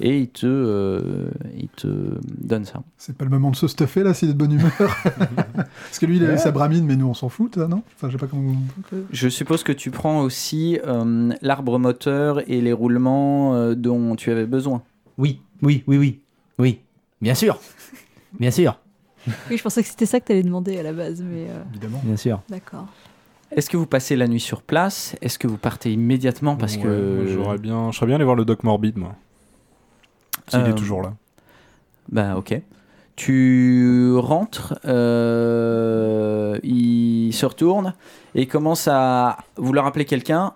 [0.00, 1.86] et il te, euh, il te
[2.40, 2.82] donne ça.
[2.96, 4.72] C'est pas le moment de se stuffer là s'il est de bonne humeur.
[5.54, 7.82] Parce que lui il avait sa bramine, mais nous on s'en fout, ça, non?
[7.96, 8.54] Enfin, je sais pas comment.
[9.10, 14.30] Je suppose que tu prends aussi euh, l'arbre moteur et les roulements euh, dont tu
[14.30, 14.82] avais besoin.
[15.18, 16.20] Oui, oui, oui, oui.
[16.58, 16.80] Oui.
[17.20, 17.60] Bien sûr.
[18.40, 18.78] Bien sûr.
[19.50, 21.62] Oui, je pensais que c'était ça que tu allais demander à la base, mais euh,
[21.72, 22.00] Évidemment.
[22.04, 22.40] Bien sûr.
[22.48, 22.86] d'accord.
[23.50, 25.16] Est-ce que vous passez la nuit sur place?
[25.22, 26.56] Est-ce que vous partez immédiatement?
[26.56, 29.14] Parce Ouais, que j'aurais bien, je serais bien allé voir le doc morbide, moi.
[30.48, 31.14] S'il Euh, est toujours là.
[32.10, 32.60] Bah ok.
[33.16, 37.94] Tu rentres, euh, il se retourne
[38.34, 40.52] et commence à vouloir appeler quelqu'un,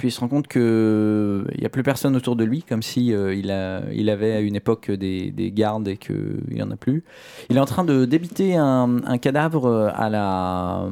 [0.00, 2.82] puis il se rend compte que il n'y a plus personne autour de lui, comme
[2.82, 6.62] si euh, il, a, il avait à une époque des, des gardes et qu'il n'y
[6.62, 7.04] en a plus.
[7.50, 10.88] Il est en train de débiter un, un cadavre à la...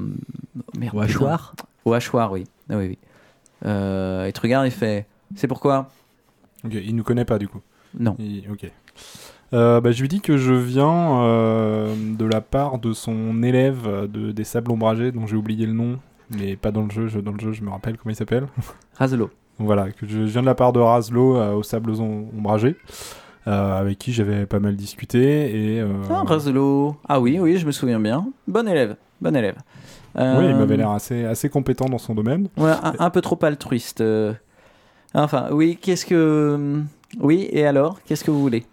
[0.79, 1.55] Merde, Au hachoir.
[1.87, 2.45] Au hachoir, oui.
[2.69, 2.99] Ah oui, oui.
[3.65, 5.89] Euh, il te regarde et fait C'est pourquoi?
[6.65, 7.61] Ok, il nous connaît pas du coup.
[7.99, 8.15] Non.
[8.19, 8.71] Il- Ok.
[9.55, 13.87] Euh, bah, je lui dis que je viens euh, de la part de son élève
[13.87, 15.99] euh, de, des sables ombragés, dont j'ai oublié le nom,
[16.31, 17.07] mais pas dans le jeu.
[17.09, 18.47] je- dans le jeu, je me rappelle comment il s'appelle.
[18.95, 19.31] Razelo.
[19.61, 22.77] Voilà, que je viens de la part de Raslo euh, aux sables om- ombragés,
[23.49, 25.75] euh, avec qui j'avais pas mal discuté.
[25.75, 26.95] Et, euh, Ah, Razelo.
[27.09, 28.29] Ah oui, oui, je me souviens bien.
[28.47, 29.57] Bon élève, bon élève.
[30.15, 32.47] oui, il Euh, m'avait l'air assez, assez compétent dans son domaine.
[32.57, 34.01] Ouais, un, un peu trop altruiste.
[35.15, 36.81] Enfin, oui, qu'est-ce que...
[37.21, 38.65] Oui, et alors Qu'est-ce que vous voulez?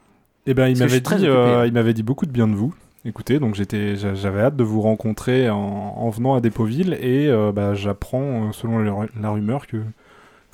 [0.45, 1.65] Et ben, il m'avait dit, euh, hein.
[1.65, 2.75] il m'avait dit beaucoup de bien de vous.
[3.07, 7.27] Écoutez, donc j'étais, j'a- j'avais hâte de vous rencontrer en, en venant à Dépoville et
[7.27, 9.77] euh, bah, j'apprends, euh, selon la, ru- la rumeur, que,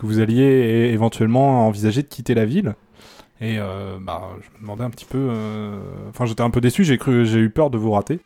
[0.04, 2.76] vous alliez éventuellement envisager de quitter la ville.
[3.40, 5.18] Et euh, bah, je me demandais un petit peu.
[5.32, 6.84] euh, Enfin, j'étais un peu déçu.
[6.84, 8.20] J'ai cru, j'ai eu peur de vous rater.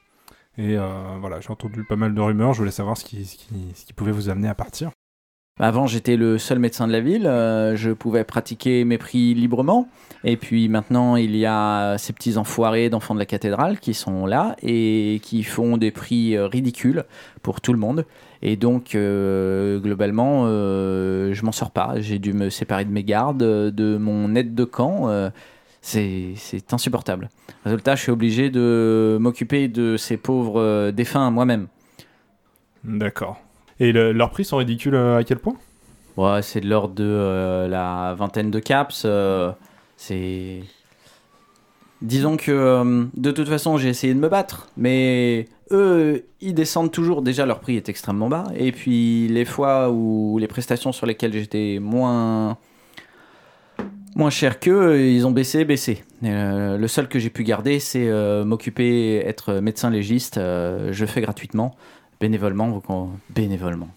[0.57, 0.77] Et
[1.19, 2.53] voilà, j'ai entendu pas mal de rumeurs.
[2.53, 4.91] Je voulais savoir ce qui pouvait vous amener à partir.
[5.57, 7.25] Avant, j'étais le seul médecin de la ville.
[7.27, 9.87] euh, je pouvais pratiquer mes prix librement.
[10.25, 14.25] Et puis maintenant, il y a ces petits enfoirés d'enfants de la cathédrale qui sont
[14.25, 17.05] là et qui font des prix euh, ridicules
[17.41, 18.05] pour tout le monde.
[18.41, 22.01] Et donc, euh, globalement, euh, je m'en sors pas.
[22.01, 25.09] J'ai dû me séparer de mes gardes, de mon aide de camp.
[25.81, 26.35] c'est
[26.73, 27.29] insupportable.
[27.63, 31.67] Résultat, je suis obligé de m'occuper de ces pauvres défunts moi-même.
[32.83, 33.44] D'accord.
[33.79, 35.55] Et le- leurs prix sont ridicules euh, à quel point?
[36.17, 39.03] Ouais, c'est de l'ordre de euh, la vingtaine de caps.
[39.05, 39.51] euh,
[39.97, 40.61] c'est.
[42.01, 47.21] Disons que de toute façon, j'ai essayé de me battre, mais eux, ils descendent toujours.
[47.21, 48.45] Déjà, leur prix est extrêmement bas.
[48.55, 52.57] Et puis, les fois où les prestations sur lesquelles j'étais moins.
[54.15, 56.03] moins cher qu'eux, ils ont baissé, baissé.
[56.21, 58.09] Le seul que j'ai pu garder, c'est
[58.43, 60.37] m'occuper, être médecin légiste.
[60.37, 61.75] euh, je fais gratuitement,
[62.19, 63.89] bénévolement, vous con- bénévolement.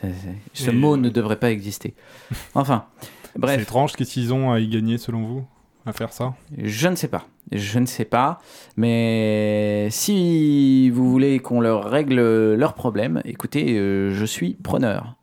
[0.00, 1.94] C'est- c'est- Ce Et- mot ne devrait pas exister.
[2.54, 2.86] Enfin,
[3.32, 5.44] C'est bref, étrange, qu'est-ce qu'ils ont à y gagner selon vous
[5.86, 6.34] À faire ça?
[6.56, 7.26] Je ne sais pas.
[7.52, 8.40] Je ne sais pas.
[8.76, 15.14] Mais si vous voulez qu'on leur règle leurs problèmes, écoutez, euh, je suis preneur.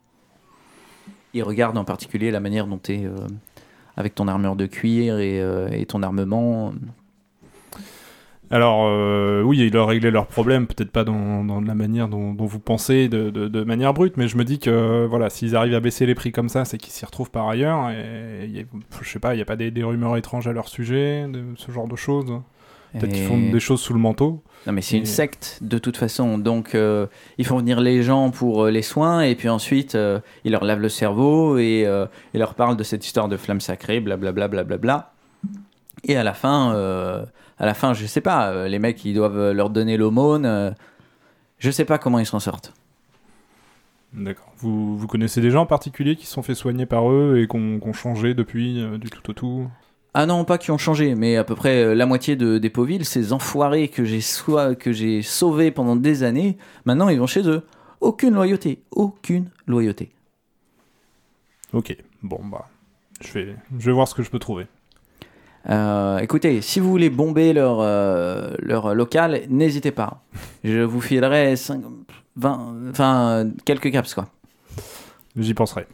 [1.33, 3.09] Il regarde en particulier la manière dont tu es
[3.97, 6.73] avec ton armure de cuir et, euh, et ton armement.
[8.51, 12.33] Alors, euh, oui, ils leur réglaient leurs problèmes, peut-être pas dans, dans la manière dont,
[12.33, 15.55] dont vous pensez, de, de- de manière brute, mais je me dis que voilà, s'ils
[15.55, 17.89] arrivent à baisser les prix comme ça, c'est qu'ils s'y retrouvent par ailleurs.
[17.91, 18.63] Et il y a-
[19.01, 21.43] je sais pas, il n'y a pas des, des rumeurs étranges à leur sujet, de
[21.55, 22.31] ce genre de choses.
[22.93, 24.43] Peut-être qu'ils font des choses sous le manteau.
[24.67, 26.37] Non, mais c'est une secte de toute façon.
[26.37, 30.19] Donc, euh, ils font venir les gens pour euh, les soins et puis ensuite, euh,
[30.43, 33.61] ils leur lavent le cerveau et euh, ils leur parlent de cette histoire de flamme
[33.61, 34.49] sacrée, blablabla.
[34.49, 35.13] blablabla.
[36.03, 37.23] Et à la fin, euh,
[37.62, 40.47] à la fin, je sais pas, euh, les mecs, ils doivent leur donner l'aumône.
[40.47, 40.71] euh,
[41.60, 42.74] je sais pas comment ils s'en sortent.
[44.13, 44.52] D'accord.
[44.58, 47.47] Vous, vous connaissez des gens en particulier qui se sont fait soigner par eux et
[47.47, 49.69] qui ont changé depuis euh, du tout au tout?
[50.15, 53.32] Ah non, pas qui ont changé, mais à peu près la moitié de Dépoville, ces
[53.32, 54.19] enfoirés que j'ai
[54.80, 57.62] que j'ai sauvés pendant des années, maintenant ils vont chez eux.
[58.02, 60.12] Aucune loyauté, aucune loyauté.
[61.71, 62.67] Ok, bon, bah,
[63.21, 64.65] je vais, je vais voir ce que je peux trouver.
[65.69, 70.24] Euh, écoutez, si vous voulez bomber leur, euh, leur local, n'hésitez pas.
[70.63, 71.82] Je vous filerai 5,
[72.36, 74.28] 20, enfin, quelques caps, quoi.
[75.38, 75.86] J'y penserai.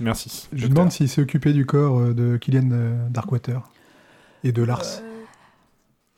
[0.00, 0.48] Merci.
[0.52, 0.68] Je Docteur.
[0.74, 2.68] demande s'il s'est occupé du corps euh, de Kylian
[3.10, 3.60] Darkwater
[4.42, 4.82] et de Lars.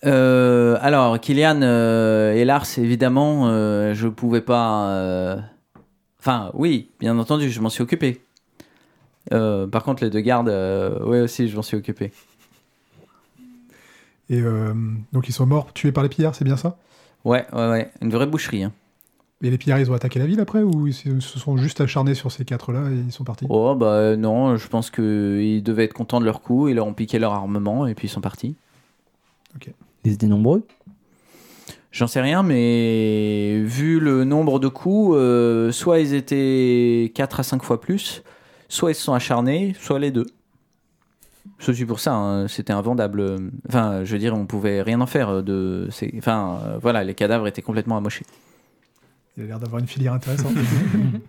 [0.05, 4.89] Euh, alors, Kylian euh, et Lars, évidemment, euh, je pouvais pas.
[4.91, 5.37] euh,
[6.19, 8.21] Enfin, oui, bien entendu, je m'en suis occupé.
[9.33, 12.13] Euh, par contre, les deux gardes, euh, ouais, aussi, je m'en suis occupé.
[14.29, 14.75] Et euh,
[15.13, 16.77] donc ils sont morts tués par les pillards, c'est bien ça?
[17.25, 18.65] Ouais, ouais, ouais, une vraie boucherie.
[18.65, 18.73] hein.
[19.43, 22.15] Et les pillards, ils ont attaqué la ville après ou ils se sont juste acharnés
[22.15, 23.47] sur ces quatre-là et ils sont partis?
[23.51, 26.87] Oh, bah euh, non, je pense qu'ils devaient être contents de leur coup, ils leur
[26.87, 28.55] ont piqué leur armement et puis ils sont partis.
[30.05, 30.67] Ils étaient nombreux?
[31.93, 37.43] J'en sais rien, mais vu le nombre de coups, euh, soit ils étaient 4 à
[37.43, 38.23] 5 fois plus,
[38.69, 40.27] soit ils se sont acharnés, soit les deux.
[41.59, 43.51] C'est pour ça, hein, c'était invendable.
[43.69, 45.89] Enfin, je veux dire, on pouvait rien en faire de.
[45.91, 48.27] ces- Enfin, euh, voilà, les cadavres étaient complètement amochés.
[49.37, 50.53] Il a l'air d'avoir une filière intéressante.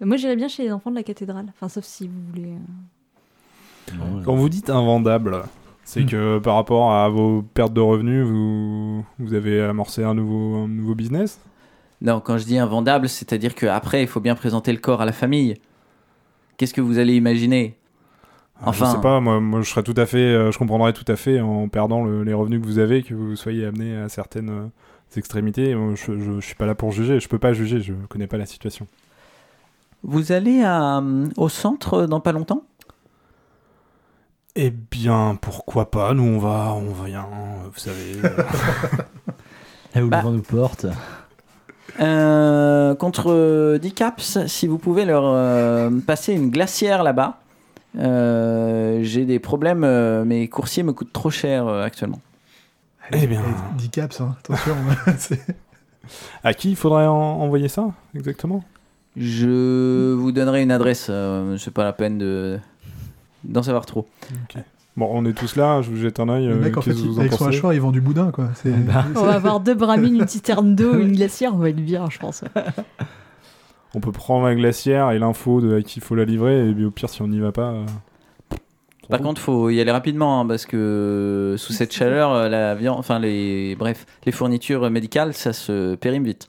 [0.00, 1.46] Moi, j'irais bien chez les enfants de la cathédrale.
[1.50, 2.52] Enfin, sauf si vous voulez.
[3.92, 4.22] euh.
[4.24, 5.42] Quand vous dites invendable,
[5.84, 6.06] c'est Hmm.
[6.06, 10.68] que par rapport à vos pertes de revenus, vous, vous avez amorcé un nouveau, un
[10.68, 11.40] nouveau business?
[12.02, 15.12] Non, quand je dis invendable, c'est-à-dire qu'après, il faut bien présenter le corps à la
[15.12, 15.54] famille.
[16.56, 17.76] Qu'est-ce que vous allez imaginer?
[18.62, 21.04] Enfin- Je sais pas, moi, moi je serais tout à fait, euh, je comprendrais tout
[21.08, 24.08] à fait en perdant le- les revenus que vous avez que vous soyez amené à
[24.08, 24.66] certaines euh,
[25.16, 25.72] extrémités.
[25.94, 28.38] Je, je, je suis pas là pour juger, je peux pas juger, je connais pas
[28.38, 28.86] la situation.
[30.02, 32.62] Vous allez à, euh, au centre dans pas longtemps?
[34.56, 38.14] Eh bien, pourquoi pas Nous, on va, on vient, euh, vous savez.
[38.24, 38.30] euh,
[39.96, 40.18] Là où Bah.
[40.18, 40.86] le vent nous porte.
[42.00, 47.38] Euh, contre 10 caps, si vous pouvez leur euh, passer une glacière là-bas.
[47.98, 52.20] Euh, J'ai des problèmes, euh, mes coursiers me coûtent trop cher euh, actuellement.
[53.12, 53.42] Eh bien.
[53.76, 54.74] 10 caps, hein, attention.
[56.44, 58.62] À qui il faudrait en- envoyer ça exactement?
[59.16, 62.58] Je vous donnerai une adresse, euh, c'est pas la peine de
[63.44, 64.06] d'en savoir trop.
[64.96, 66.46] Bon, on est tous là, je vous jette un œil.
[66.46, 68.48] le euh, mec, en fait, vous en avec son hachoir, il vend du boudin, quoi.
[68.54, 69.04] C'est- Bah.
[69.16, 72.18] On va avoir deux bramines, une citerne d'eau, une glacière, on va être bien, je
[72.18, 72.44] pense.
[73.94, 76.72] On peut prendre la glacière et l'info de à qui il faut la livrer, et
[76.74, 77.70] puis au pire, si on n'y va pas.
[77.70, 77.86] euh,
[79.08, 82.98] Par contre, faut y aller rapidement hein, parce que sous cette chaleur, euh, la viande,
[82.98, 86.48] enfin les, bref, les fournitures médicales, ça se périme vite.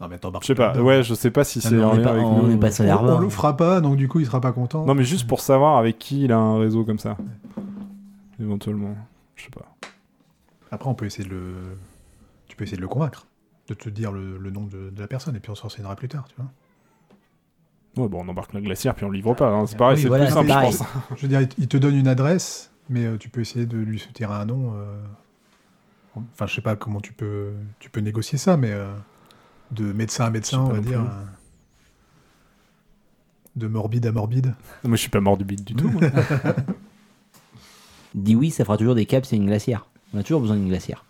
[0.00, 0.84] Non, mais t'embarques Je sais pas, dedans.
[0.84, 2.48] ouais, je sais pas si Ah, c'est on en est lien pas- avec on nous.
[2.48, 3.20] les On, on rebords.
[3.20, 4.84] le fera pas, donc du coup, il sera pas content.
[4.84, 7.16] Non, mais juste pour savoir avec qui il a un réseau comme ça.
[8.40, 8.94] Éventuellement,
[9.36, 9.64] je sais pas.
[10.70, 11.54] Après, on peut essayer de le.
[12.48, 13.26] Tu peux essayer de le convaincre,
[13.68, 15.96] de te dire le, le nom de, de la personne, et puis on se renseignera
[15.96, 16.50] plus tard, tu vois.
[18.04, 19.48] Ouais, bon, on embarque la glacière puis on livre pas.
[19.50, 19.66] hein.
[19.66, 20.82] C'est pareil, Oui, c'est voilà, plus simple, je pense.
[21.16, 23.98] Je veux dire, il- te donne une adresse, mais euh, tu peux essayer de lui
[23.98, 24.72] soutirer un nom.
[24.74, 25.02] euh,
[26.32, 28.90] Enfin, je sais pas comment tu peux, tu peux négocier ça, mais euh,
[29.70, 31.00] de médecin à médecin, on va non dire.
[31.00, 31.10] plus.
[33.60, 34.46] De morbide à morbide.
[34.84, 36.00] Non, mais je suis pas mort du tout.
[38.14, 39.86] Dis oui, ça fera toujours des caps et une glacière.
[40.14, 41.04] On a toujours besoin d'une glacière.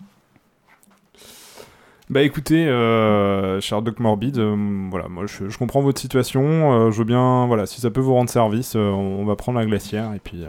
[2.08, 4.54] Bah écoutez, euh, cher Doc Morbid, euh,
[4.90, 6.72] voilà, moi je, je comprends votre situation.
[6.72, 9.58] euh, je veux bien, voilà, si ça peut vous rendre service, euh, on, va prendre
[9.58, 10.44] la glacière et puis.
[10.44, 10.48] euh,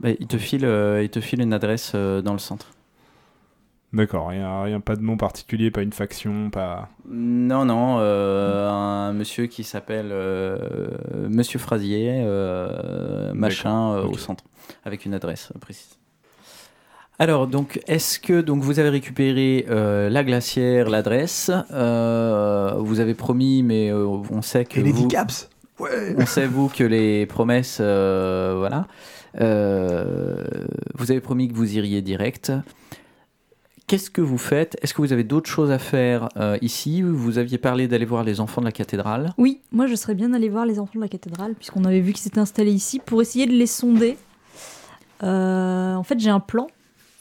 [0.00, 2.68] Bah, il te file, euh, il te file une adresse dans le centre.
[3.92, 6.88] D'accord, rien, rien, pas de nom particulier, pas une faction, pas.
[7.08, 10.12] Non, non, un monsieur qui s'appelle
[11.28, 12.22] Monsieur Frasier,
[13.34, 14.44] machin, au centre,
[14.84, 15.97] avec une adresse précise.
[17.20, 23.14] Alors, donc, est-ce que donc vous avez récupéré euh, la glacière, l'adresse euh, Vous avez
[23.14, 25.48] promis, mais euh, on sait que Et les vous, Caps
[25.80, 28.86] Ouais on sait vous que les promesses, euh, voilà.
[29.40, 30.44] Euh,
[30.94, 32.52] vous avez promis que vous iriez direct.
[33.88, 34.76] Qu'est-ce que vous faites?
[34.82, 37.02] Est-ce que vous avez d'autres choses à faire euh, ici?
[37.02, 39.32] Vous aviez parlé d'aller voir les enfants de la cathédrale.
[39.38, 42.12] Oui, moi je serais bien allé voir les enfants de la cathédrale, puisqu'on avait vu
[42.12, 44.16] qu'ils s'étaient installés ici, pour essayer de les sonder.
[45.22, 46.68] Euh, en fait, j'ai un plan.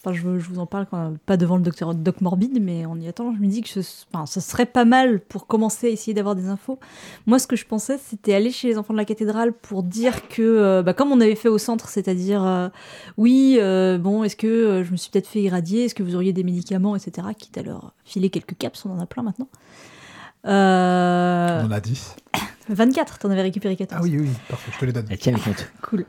[0.08, 2.86] Enfin, je, je vous en parle quand même, pas devant le docteur Doc Morbide, mais
[2.86, 5.88] en y attendant, je me dis que ce, enfin, ce serait pas mal pour commencer
[5.88, 6.80] à essayer d'avoir des infos.
[7.26, 10.30] Moi, ce que je pensais, c'était aller chez les enfants de la cathédrale pour dire
[10.30, 12.70] que, euh, bah, comme on avait fait au centre, c'est-à-dire, euh,
[13.18, 16.32] oui, euh, bon, est-ce que je me suis peut-être fait irradier Est-ce que vous auriez
[16.32, 17.28] des médicaments, etc.
[17.38, 19.50] Quitte à leur filer quelques caps, on en a plein maintenant.
[20.46, 20.50] On
[21.68, 22.16] en a 10.
[22.70, 24.00] 24, t'en avais récupéré 14.
[24.02, 25.06] Ah oui, oui, parfait, je te les donne.
[25.10, 25.72] Elle tient les comptes.
[25.82, 26.06] Cool.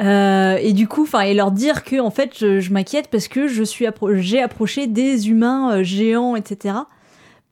[0.00, 3.28] Euh, et du coup, enfin, et leur dire que en fait, je, je m'inquiète parce
[3.28, 6.74] que je suis appro- j'ai approché des humains euh, géants, etc.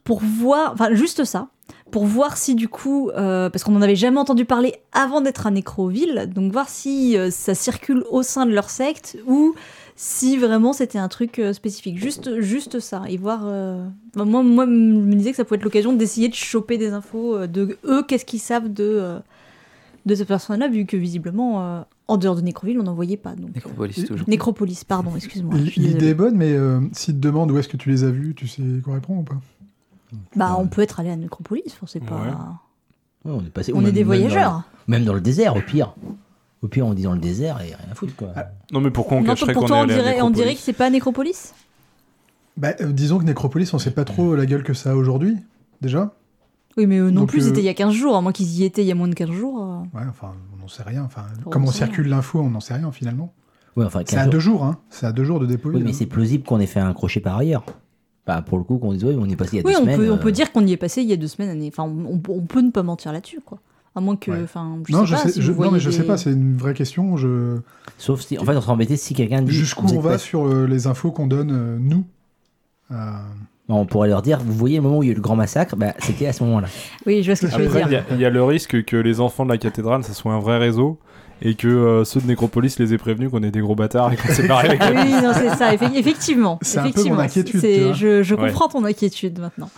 [0.05, 1.49] Pour voir, enfin, juste ça,
[1.93, 5.47] pour voir si du coup, euh, parce qu'on n'en avait jamais entendu parler avant d'être
[5.47, 9.55] à Nécroville, donc voir si euh, ça circule au sein de leur secte ou
[9.97, 11.99] si vraiment c'était un truc euh, spécifique.
[11.99, 13.03] Juste, juste ça.
[13.09, 13.43] Et voir.
[13.45, 13.87] euh,
[14.17, 17.37] moi, moi, je me disais que ça pouvait être l'occasion d'essayer de choper des infos
[17.37, 18.85] euh, de eux, qu'est-ce qu'ils savent de.
[18.85, 19.19] euh,
[20.05, 23.37] de cette personne-là, vu que visiblement, euh, en dehors de Nécroville, on n'en voyait pas.
[23.37, 24.29] Donc, euh, Nécropolis toujours.
[24.29, 25.55] Nécropolis, pardon, excuse-moi.
[25.77, 28.35] L'idée est bonne, mais euh, s'ils te demandent où est-ce que tu les as vus,
[28.35, 29.41] tu sais quoi répondre ou pas?
[30.35, 32.17] Bah, on peut être allé à Nécropolis, enfin, c'est pas.
[32.17, 33.31] Ouais.
[33.31, 33.73] Ouais, on est passé.
[33.73, 34.63] On est même- des même dans le- voyageurs.
[34.89, 35.95] Même dans le désert, au pire.
[36.63, 38.29] Au pire, on dit dans le désert et rien à foutre, quoi.
[38.37, 40.31] Ah, Non, mais pourquoi on Non, cacherait pour qu'on est on allé à dirait, on
[40.31, 41.55] dirait que c'est pas Nécropolis
[42.57, 45.37] Bah, euh, disons que Nécropolis, on sait pas trop la gueule que ça a aujourd'hui,
[45.81, 46.15] déjà.
[46.77, 48.17] Oui, mais eux non Donc, plus, euh, c'était il y a 15 jours.
[48.17, 49.63] À moins qu'ils y étaient il y a moins de 15 jours.
[49.63, 49.99] euh.
[49.99, 51.03] Ouais, enfin, on n'en sait rien.
[51.05, 53.33] Enfin, comme on circule l'info, on n'en sait rien finalement.
[53.77, 54.33] Ouais, enfin, C'est 15 à jours.
[54.33, 54.79] deux jours, hein.
[54.89, 55.71] C'est à deux jours de dépôt.
[55.71, 57.65] Oui, mais c'est plausible qu'on ait fait un crochet par ailleurs.
[58.27, 59.79] Bah, pour le coup, qu'on dise, oui, on est passé il y a Oui, deux
[59.79, 59.99] on semaines.
[59.99, 61.51] peut, on euh, peut dire qu'on y est passé il y a deux semaines.
[61.51, 63.59] année- Enfin, on, on- on peut ne pas mentir là-dessus, quoi.
[63.95, 64.31] À moins que.
[64.31, 64.41] Ouais.
[64.45, 66.05] Enfin, je Non, sais je pas, sais, si je, vous non, voyez mais je sais
[66.05, 67.17] pas, c'est une vraie question.
[67.17, 67.59] Je...
[67.99, 68.39] Sauf si.
[68.39, 69.53] En fait, on serait embêté si quelqu'un dit.
[69.53, 72.05] Jusqu'où on va pas- sur euh, les infos qu'on donne, euh, nous
[72.91, 72.95] Euh,
[73.69, 75.37] On pourrait leur dire, vous voyez le moment où il y a eu le grand
[75.37, 76.69] massacre, bah, c'était à ce moment-là.
[77.07, 77.87] Oui, je vois ce que tu veux dire.
[77.89, 80.13] il y a- il y, a le risque que les enfants de la cathédrale, ça
[80.15, 80.99] soit un vrai réseau,
[81.41, 84.17] et que euh, ceux de Nécropolis les aient prévenus qu'on est des gros bâtards et
[84.17, 84.95] qu'on s'est barré avec eux.
[84.95, 86.59] Oui, non, c'est ça, effe- effectivement.
[86.63, 87.61] C'est un peu mon inquiétude.
[87.95, 88.49] Je, je Ouais.
[88.49, 89.71] comprends ton inquiétude maintenant.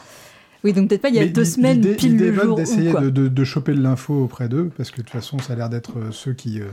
[0.65, 2.57] Oui, donc peut-être pas il y a mais deux semaines, pile le jour.
[2.57, 5.53] d'essayer de, de, de choper de l'info auprès d'eux, parce que de toute façon, ça
[5.53, 6.65] a l'air d'être euh, ceux qui euh,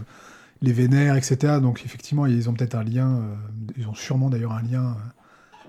[0.62, 1.60] les vénèrent, etc.
[1.62, 3.36] Donc effectivement, ils ont peut-être un lien, euh,
[3.78, 4.96] ils ont sûrement d'ailleurs un lien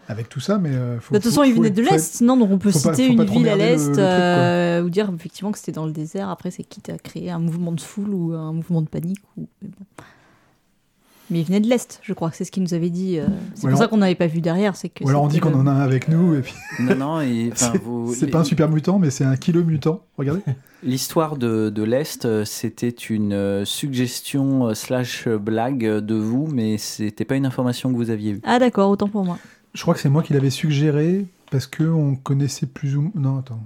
[0.09, 2.37] avec tout ça, mais euh, faut, Bah, De toute façon, ils venaient de l'Est, non
[2.37, 5.59] Donc on peut citer pas une ville à le- l'Est le ou dire effectivement que
[5.59, 6.29] c'était dans le désert.
[6.29, 9.21] Après, c'est quitte à créer un mouvement de foule ou un mouvement de panique.
[9.37, 9.49] Ou...
[9.63, 10.05] Mais, bon.
[11.33, 13.19] Mais ils venaient de l'Est, je crois que c'est ce qu'ils nous avait dit.
[13.19, 14.77] euh, C'est Ou pour ça qu'on n'avait pas vu derrière.
[14.77, 16.95] c'est que Ou alors on dit qu'on en a un avec nous, et puis Non,
[16.95, 20.03] non, et, c'est vous- c'est pas un super mutant, mais c'est un kilo mutant.
[20.19, 20.43] Regardez.
[20.85, 26.77] L'histoire de, de l'Est, euh, c'était une euh, suggestion euh, slash blague de vous, mais
[26.77, 28.41] c'était pas une information que vous aviez eue.
[28.45, 29.39] Ah d'accord, autant pour moi.
[29.75, 33.13] Je crois que c'est moi qui l'avais suggéré, parce que on connaissait plus ou moins...
[33.15, 33.61] Non, attends.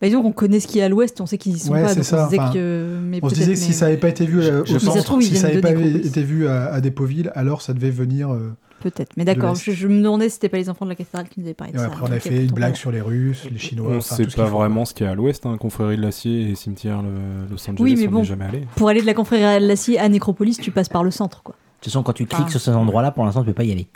[0.00, 1.72] Bah, disons qu'on connaît ce qu'il y a à l'ouest, on sait qu'ils y sont
[1.72, 2.98] Ouais, pas, donc ça, on se disait enfin, que...
[3.02, 4.78] Mais On se disait que si mais- ça n'avait pas été vu Je- je au
[4.78, 8.32] centre, trouve, si ça n'avait pas été vu à, à Dépoville, alors ça devait venir...
[8.32, 10.94] euh, Peut-être, mais d'accord, je, je me demandais si c'était pas les enfants de la
[10.96, 11.86] cathédrale qui nous avaient parlé de ça.
[11.86, 13.88] après, on a fait une blague sur les Russes, les Chinois.
[13.90, 16.50] On enfin, sait pas vraiment ce qu'il y a à l'ouest, hein, confrérie de l'acier
[16.50, 18.18] et cimetière le- Los Angeles, Oui, mais on bon.
[18.18, 18.66] n'est jamais allé.
[18.76, 21.54] Pour aller de la confrérie de l'acier à Nécropolis, tu passes par le centre, quoi.
[21.54, 23.72] De toute façon, quand tu cliques sur cet endroit-là, pour l'instant, tu peux pas y
[23.72, 23.86] aller.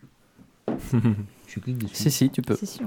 [1.47, 1.95] tu cliques dessus.
[1.95, 2.57] Si, si, tu peux.
[2.59, 2.86] C'est sûr.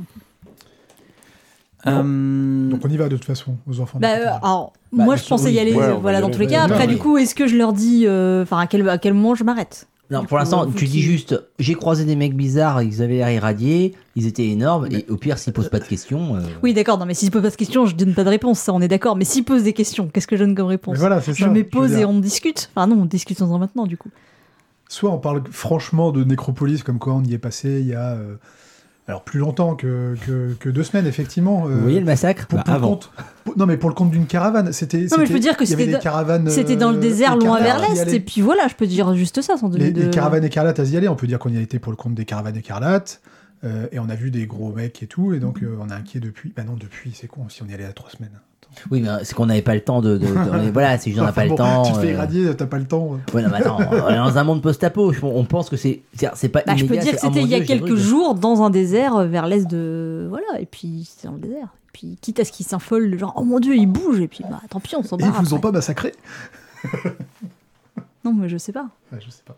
[1.87, 3.97] Euh, Donc on y va de toute façon, aux enfants.
[3.99, 5.53] Bah, euh, alors, Bah, moi, je pensais oui.
[5.53, 6.63] y aller, Ouais, euh, voilà, dans tous les cas.
[6.63, 9.35] Après, du coup, est-ce que je leur dis, euh, enfin, à quel, à quel moment
[9.35, 9.87] je m'arrête?
[10.11, 13.31] Non, Du pour l'instant, tu dis juste j'ai croisé des mecs bizarres, ils avaient l'air
[13.31, 16.35] irradiés, ils étaient énormes, et au pire, s'ils posent pas de questions.
[16.35, 18.59] euh, Oui, d'accord, non, mais s'ils posent pas de questions, je donne pas de réponse,
[18.59, 19.15] ça, on est d'accord.
[19.15, 20.95] Mais s'ils posent des questions, qu'est-ce que je donne comme réponse?
[20.95, 22.69] Mais voilà, c'est Je me pose et on discute.
[22.75, 24.09] Enfin, non, on discute en maintenant, du coup.
[24.89, 28.09] Soit on parle franchement de Nécropolis, comme quoi on y est passé il y a.
[28.11, 28.35] euh,
[29.07, 31.65] Alors plus longtemps que, que, que deux semaines, effectivement.
[31.67, 32.89] euh, Vous voyez le massacre pour, Bah, pour le Avant.
[32.91, 33.11] compte,
[33.43, 34.71] pour- non, mais pour le compte d'une caravane.
[34.71, 34.97] C'était.
[34.97, 36.49] Non, mais je c'était- peux dire que c'était des dans- caravanes.
[36.49, 39.41] C'était dans le euh, désert, loin vers l'est, et puis voilà, je peux dire juste
[39.41, 40.01] ça sans donner Les, de.
[40.03, 41.97] les caravanes écarlates à y aller, on peut dire qu'on y a été pour le
[41.97, 43.21] compte des caravanes écarlates.
[43.63, 45.93] euh, et on a vu des gros mecs et tout, et donc euh, on est
[45.93, 46.51] inquiet depuis.
[46.55, 48.39] Bah non, depuis, c'est con, si on y allait à trois semaines.
[48.89, 50.17] Oui, mais c'est qu'on n'avait pas le temps de.
[50.17, 51.83] de- de- voilà, c'est juste on n'a pas bon, le temps.
[51.83, 53.19] Tu te fais euh, irradier, t'as pas le temps.
[53.33, 55.11] Ouais, non, mais attends, on est dans un monde post-apo.
[55.23, 56.01] On pense que c'est.
[56.15, 56.61] c'est- C'est pas.
[56.65, 57.97] Bah, je peux dire que oh c'était il y a Dieu, quelques truc.
[57.97, 60.25] jours dans un désert euh, vers l'est de.
[60.29, 61.67] Voilà, et puis c'est dans le désert.
[61.87, 64.45] Et puis quitte à ce qu'ils s'affolent, genre oh mon dieu, il bouge, et puis
[64.49, 66.13] bah tant pis, on s'en Et ils vous ont pas massacré?
[68.23, 68.87] Non, mais je sais pas.
[69.11, 69.57] Ouais, Je sais pas.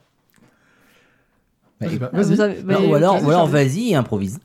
[1.82, 1.88] Ouais.
[1.88, 2.10] Je sais pas.
[2.14, 2.42] Ah, Vas-y.
[2.42, 4.40] avez- bah, ou alors, vas-y improvise.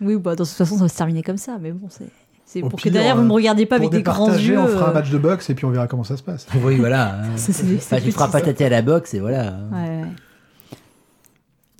[0.00, 2.08] Oui, bah de toute façon, ça va se terminer comme ça, mais bon, c'est.
[2.52, 4.58] C'est pour pire, que derrière, vous euh, me regardiez pas avec des grands yeux.
[4.58, 6.46] on fera un euh, match de boxe et puis on verra comment ça se passe.
[6.62, 7.14] Oui, voilà.
[7.14, 7.22] hein.
[7.36, 8.44] c'est Enfin, tu feras pas ça.
[8.46, 9.54] tâter à la boxe et voilà.
[9.72, 10.04] Ouais, ouais.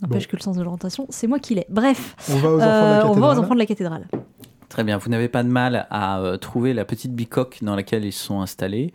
[0.01, 1.67] N'empêche que le sens de l'orientation, c'est moi qui l'ai.
[1.69, 3.39] Bref, On va aux enfants de euh, la on va aux cathédrale.
[3.45, 4.07] enfants de la cathédrale.
[4.69, 8.05] Très bien, vous n'avez pas de mal à euh, trouver la petite bicoque dans laquelle
[8.05, 8.93] ils se sont installés.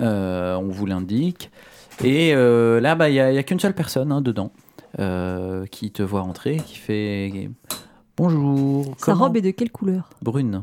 [0.00, 1.50] Euh, on vous l'indique.
[2.02, 4.50] Et euh, là, bah, il n'y a, qu'une seule personne hein, dedans
[4.98, 7.48] euh, qui te voit entrer, qui fait
[8.16, 8.94] Bonjour.
[8.98, 10.10] Sa comment- robe est de quelle couleur?
[10.20, 10.62] Brune.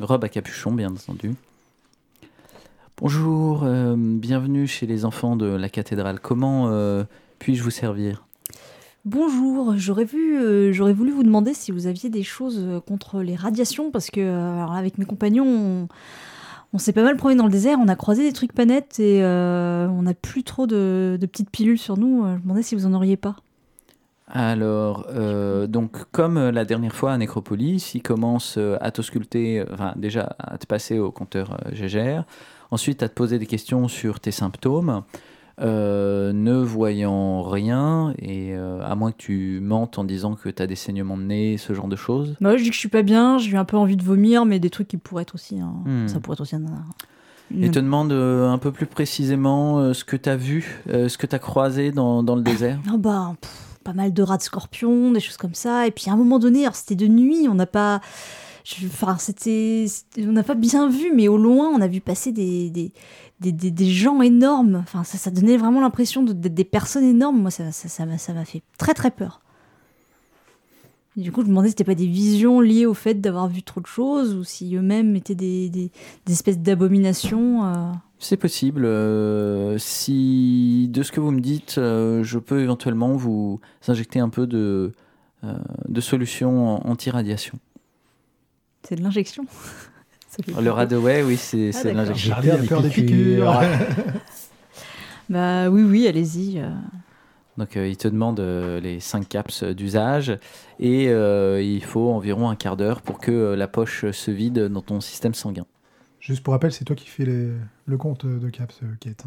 [0.00, 1.34] Robe à capuchon, bien entendu.
[2.98, 6.20] Bonjour, euh, bienvenue chez les enfants de la cathédrale.
[6.20, 7.04] Comment euh,
[7.38, 8.26] puis-je vous servir?
[9.06, 9.76] Bonjour, euh,
[10.72, 14.98] j'aurais voulu vous demander si vous aviez des choses contre les radiations parce que avec
[14.98, 15.88] mes compagnons,
[16.72, 18.64] on, s'est pas mal promené dans le désert, on a croisé des trucs pas
[18.98, 22.24] et on n'a plus trop de, de petites pilules sur nous.
[22.24, 23.36] Je me demandais si vous en auriez pas.
[24.28, 29.64] Alors, euh, donc, comme euh, la dernière fois à Nécropolis, il commence euh, à t'ausculter,
[29.72, 32.24] enfin, déjà à te passer au compteur GGR,
[32.72, 35.02] ensuite à te poser des questions sur tes symptômes,
[35.60, 40.60] euh, ne voyant rien, et euh, à moins que tu mentes en disant que tu
[40.60, 42.34] as des saignements de nez, ce genre de choses.
[42.40, 44.44] Moi, je dis que je suis pas bien, j'ai eu un peu envie de vomir,
[44.44, 45.60] mais des trucs qui pourraient être aussi.
[45.60, 46.08] hein, Hmm.
[46.08, 46.62] Ça pourrait être aussi un.
[47.56, 51.08] Et te demande euh, un peu plus précisément euh, ce que tu as vu, euh,
[51.08, 52.80] ce que tu as croisé dans, dans le désert.
[52.92, 55.86] Ah bah, pff, pas mal de rats de scorpions, des choses comme ça.
[55.86, 58.00] Et puis à un moment donné, alors c'était de nuit, on n'a pas.
[58.88, 59.16] Enfin,
[60.18, 63.86] On n'a pas bien vu, mais au loin, on a vu passer des, des, des,
[63.90, 64.84] gens énormes.
[65.04, 67.40] Ça, ça donnait vraiment l'impression d'être des personnes énormes.
[67.40, 69.40] Moi, ça ça- ça m'a ça m'a fait très très peur.
[71.16, 73.62] Du coup, je me demandais si c'était pas des visions liées au fait d'avoir vu
[73.62, 75.90] trop de choses ou si eux-mêmes étaient des, des,
[76.26, 77.64] des espèces d'abominations.
[77.64, 77.92] euh.
[78.18, 78.84] C'est possible.
[78.86, 84.28] euh, si de ce que vous me dites, euh, je peux éventuellement vous injecter un
[84.30, 84.92] peu de,
[85.44, 85.52] euh,
[85.88, 87.58] de solution anti-radiation.
[88.88, 89.44] C'est de l'injection.
[90.60, 92.34] Le Radaway, oui, c'est Ah, de l'injection.
[92.34, 93.60] A peur des piqûres.
[95.28, 96.62] Bah oui, oui, allez-y.
[97.58, 100.38] Donc euh, il te demande euh, les 5 caps d'usage
[100.78, 104.68] et euh, il faut environ un quart d'heure pour que euh, la poche se vide
[104.68, 105.66] dans ton système sanguin.
[106.26, 107.50] Juste pour rappel, c'est toi qui fais les-
[107.86, 109.24] le compte de Caps, euh, Kate.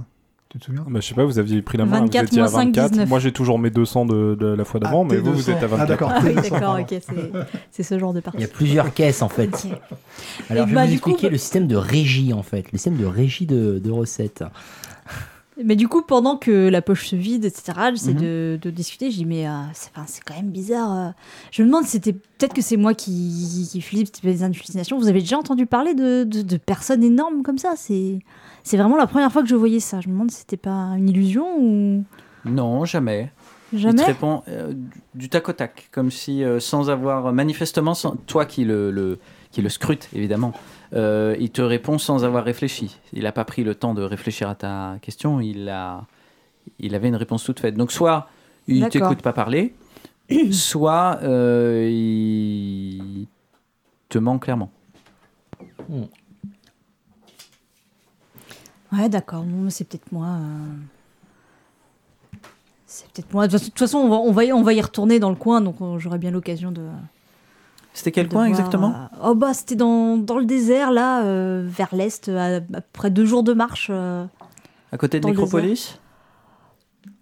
[0.50, 0.84] Tu te souviens?
[0.89, 2.66] Bah, je sais pas, vous aviez pris la main, 24 vous étiez à moins 5,
[2.76, 2.89] 24.
[2.91, 3.10] 19.
[3.10, 5.52] Moi j'ai toujours mes 200 de, de la fois d'avant, Ah, mais vous, vous 200.
[5.52, 5.88] êtes à Ah, 24.
[5.88, 6.12] d'accord.
[6.12, 7.00] Ah oui, d'accord, ok,
[7.72, 8.39] c'est- ce genre de partie.
[8.39, 9.68] Il y a plusieurs caisses en fait.
[10.50, 12.72] Alors Et je bah, vais vous coup, expliquer bah- le système de régie en fait,
[12.72, 14.43] le système de régie de, de recettes.
[15.64, 18.20] Mais du coup, pendant que la poche se vide, etc., j'essaie Mhm.
[18.22, 19.12] de, de discuter.
[19.12, 20.91] Je dis, mais euh, c'est quand même bizarre.
[20.97, 21.10] euh.
[21.51, 24.97] Je me demande c'était peut-être que c'est moi qui, qui flippe, c'était des hallucinations.
[24.97, 27.74] Vous avez déjà entendu parler de, de, de personnes énormes comme ça?
[27.76, 28.22] C'est
[28.78, 29.99] vraiment la première fois que je voyais ça.
[30.01, 32.03] Je me demande si c'était pas une illusion ou
[32.45, 33.32] Non, jamais.
[33.72, 34.01] Il jamais?
[34.01, 38.16] te répond euh, du- du tac au tac, comme si euh, sans avoir manifestement, sans-
[38.26, 39.20] toi qui le, le-
[39.51, 40.53] qui le scrute évidemment,
[40.94, 42.98] euh, il te répond sans avoir réfléchi.
[43.14, 46.06] Il n'a pas pris le temps de réfléchir à ta question, il, a,
[46.80, 47.76] il avait une réponse toute faite.
[47.76, 48.28] Donc soit
[48.68, 48.92] il D'accord.
[49.10, 49.74] t'écoute pas parler,
[50.52, 53.28] soit euh, il
[54.10, 54.72] te ment clairement.
[58.92, 59.46] Ouais, d'accord.
[59.70, 60.28] C'est peut-être moi.
[60.28, 60.76] euh.
[62.86, 63.48] C'est peut-être moi.
[63.48, 65.62] De toute façon, on va, on, va y, on va y retourner dans le coin,
[65.62, 66.88] donc j'aurai bien l'occasion de.
[67.94, 71.64] C'était quel coin voir, exactement euh, Oh, bah, c'était dans, dans le désert, là, euh,
[71.66, 73.88] vers l'est, à, à peu près deux jours de marche.
[73.92, 74.26] euh.
[74.92, 76.00] À côté de Nécropolis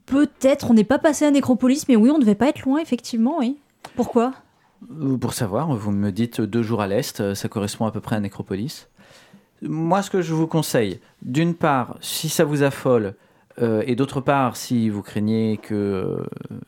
[0.05, 2.79] Peut-être, on n'est pas passé à Nécropolis, mais oui, on ne devait pas être loin,
[2.79, 3.57] effectivement, oui.
[3.95, 4.33] Pourquoi
[5.19, 8.19] Pour savoir, vous me dites deux jours à l'est, ça correspond à peu près à
[8.19, 8.87] Nécropolis.
[9.61, 13.15] Moi, ce que je vous conseille, d'une part, si ça vous affole,
[13.61, 16.17] euh, et d'autre part, si vous craignez qu'il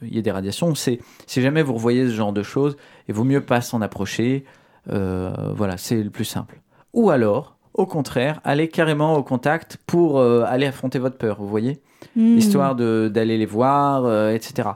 [0.02, 2.78] y ait des radiations, c'est si jamais vous revoyez ce genre de choses,
[3.08, 4.46] il vaut mieux pas s'en approcher.
[4.92, 6.62] Euh, voilà, c'est le plus simple.
[6.94, 11.48] Ou alors, au contraire, allez carrément au contact pour euh, aller affronter votre peur, vous
[11.48, 11.82] voyez?
[12.16, 12.38] Hmm.
[12.38, 14.70] histoire d'aller les voir, euh, etc.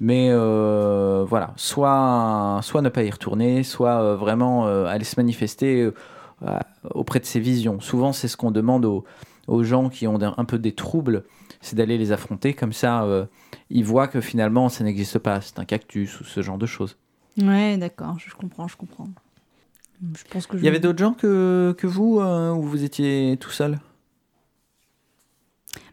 [0.00, 5.14] Mais euh, voilà, soit, soit ne pas y retourner, soit euh, vraiment euh, aller se
[5.18, 5.94] manifester euh,
[6.42, 6.58] euh,
[6.90, 7.80] auprès de ces visions.
[7.80, 9.04] Souvent, c'est ce qu'on demande aux,
[9.46, 11.24] aux gens qui ont un, un peu des troubles,
[11.64, 12.54] c'est d'aller les affronter.
[12.54, 13.26] Comme ça, euh,
[13.70, 15.40] ils voient que finalement, ça n'existe pas.
[15.40, 16.96] C'est un cactus ou ce genre de choses.
[17.40, 19.08] Ouais, d'accord, je comprends, je comprends.
[20.14, 20.62] Je pense que je...
[20.62, 23.78] Il y avait d'autres gens que, que vous, euh, ou vous étiez tout seul?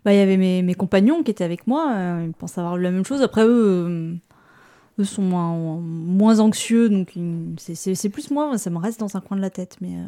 [0.04, 1.94] Bah, il y avait mes, mes compagnons qui étaient avec moi.
[1.96, 3.22] euh, ils pensent avoir la même chose.
[3.22, 4.18] Après, eux,
[5.00, 6.90] eux sont moins, moins anxieux.
[6.90, 7.14] Donc,
[7.58, 8.58] c'est- plus moi.
[8.58, 9.78] Ça me reste dans un coin de la tête.
[9.82, 10.08] Mais euh,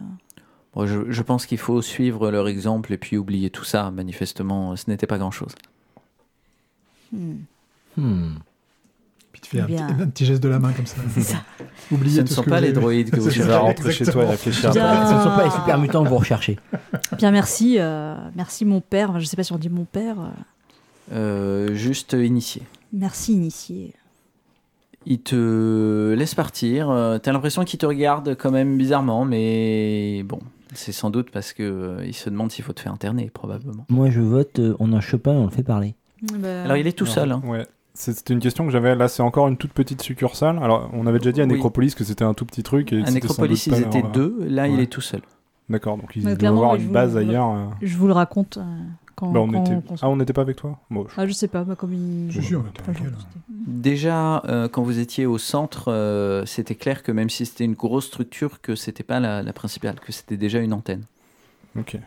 [0.76, 3.92] Bon, je, je pense qu'il faut suivre leur exemple et puis oublier tout ça.
[3.92, 5.54] Manifestement, ce n'était pas grand-chose.
[7.12, 7.34] hmm.
[7.98, 8.36] Hmm.
[9.32, 9.88] Puis tu fais un, Bien.
[9.88, 10.98] petit, un petit geste de la main comme ça.
[11.14, 11.38] C'est ça.
[11.92, 14.72] Oubliez Ce ne sont pas les droïdes que vous vas rentrer chez toi et réfléchir.
[14.72, 15.08] Bien.
[15.08, 16.58] Ce ne sont pas les super mutants que vous recherchez.
[17.18, 17.76] Bien, merci.
[17.80, 19.10] euh, merci, mon père.
[19.12, 20.16] Enfin, je sais pas si on dit mon père.
[20.20, 20.30] euh,
[21.72, 22.64] Euh, juste initié.
[22.94, 23.94] merci, initié.
[25.06, 26.88] Il te laisse partir.
[27.22, 30.40] T'as l'impression qu'il te regarde quand même bizarrement, mais bon,
[30.76, 33.86] c'est sans doute parce que euh, il se demande s'il faut te faire interner, probablement.
[33.90, 35.96] Moi, je vote, euh, on en chope un et on le fait parler.
[36.40, 37.32] Bah, Alors il est tout Alors, seul.
[37.32, 37.42] hein.
[37.46, 37.66] Ouais.
[37.94, 38.96] C'est- C'était une question que j'avais.
[38.96, 40.58] Là, c'est encore une toute petite succursale.
[40.64, 41.52] Alors, on avait déjà dit à Oui.
[41.54, 42.92] Nécropolis que c'était un tout petit truc.
[42.94, 44.36] Et À doute ils étaient deux.
[44.48, 45.22] Là, il est tout seul.
[45.70, 47.50] D'accord, donc ils doivent avoir une base vous- ailleurs.
[47.50, 47.66] euh.
[47.82, 48.62] Je vous le raconte euh,
[49.16, 49.88] quand, Bah, on quand- était...
[49.88, 51.94] quand- Ah, on n'était pas avec toi Bon, je- Ah, je sais pas, bah, comme
[51.94, 52.32] il.
[52.32, 53.14] Je suis, on était Enfin, avec elle.
[53.68, 57.74] Déjà, euh, quand vous étiez au centre, euh, c'était clair que même si c'était une
[57.76, 61.04] grosse structure, que c'était pas la, la principale, que c'était déjà une antenne.
[61.78, 61.98] Ok.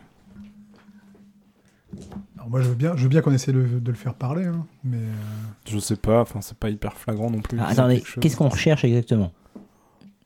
[2.37, 4.45] Alors moi, je veux bien, je veux bien qu'on essaie de, de le faire parler,
[4.45, 5.11] hein, mais euh,
[5.67, 7.57] Je sais pas, enfin, c'est pas hyper flagrant non plus.
[7.59, 9.31] Ah, attendez, qu'est-ce qu'on recherche exactement?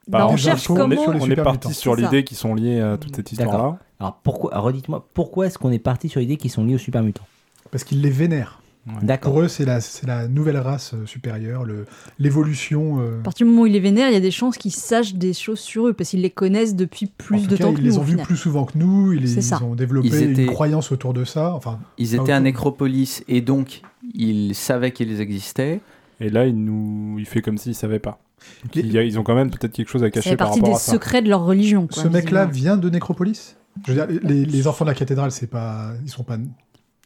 [0.07, 1.13] Bah, Bah, on cherche info, on comment.
[1.13, 3.77] est, on est parti sur l'idée qui sont liées à toute cette histoire-là.
[4.01, 7.03] Alors, pourquoi, redites-moi, pourquoi est-ce qu'on est parti sur l'idée qu'ils sont liés aux super
[7.03, 7.25] mutants
[7.71, 8.61] parce qu'ils les vénèrent.
[9.03, 9.31] D'accord.
[9.33, 11.85] Pour eux, c'est la, c'est la nouvelle race euh, supérieure, le-
[12.19, 12.99] l'évolution.
[12.99, 14.73] euh, À partir du moment où il les vénère, il y a des chances qu'ils
[14.73, 17.63] sachent des choses sur eux parce qu'ils les connaissent depuis en plus tout de cas,
[17.65, 17.97] temps ils que les nous.
[17.97, 18.25] ont au vus final.
[18.25, 19.13] plus souvent que nous.
[19.13, 21.53] Ils, C'est ils ont développé Ils étaient- une croyance autour de ça.
[21.53, 22.39] Enfin, Ils étaient à.
[22.39, 23.81] Nécropolis et donc
[24.15, 25.79] ils savaient qu'ils existaient.
[26.19, 28.19] Et là, il nous, il fait comme s'il savait pas.
[28.63, 30.79] Donc, ils ont quand même peut-être quelque chose à cacher par partie rapport des à
[30.79, 30.91] ça.
[30.93, 31.85] secrets de leur religion.
[31.87, 33.55] quoi, ce mec-là vient de Nécropolis?
[33.85, 36.37] Je veux dire, les, les enfants de la cathédrale, c'est pas, ils sont pas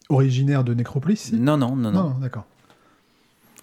[0.09, 1.17] originaires de Nécropolis.
[1.17, 1.35] si?
[1.35, 2.09] Non, non, non, non.
[2.09, 2.45] non, d'accord.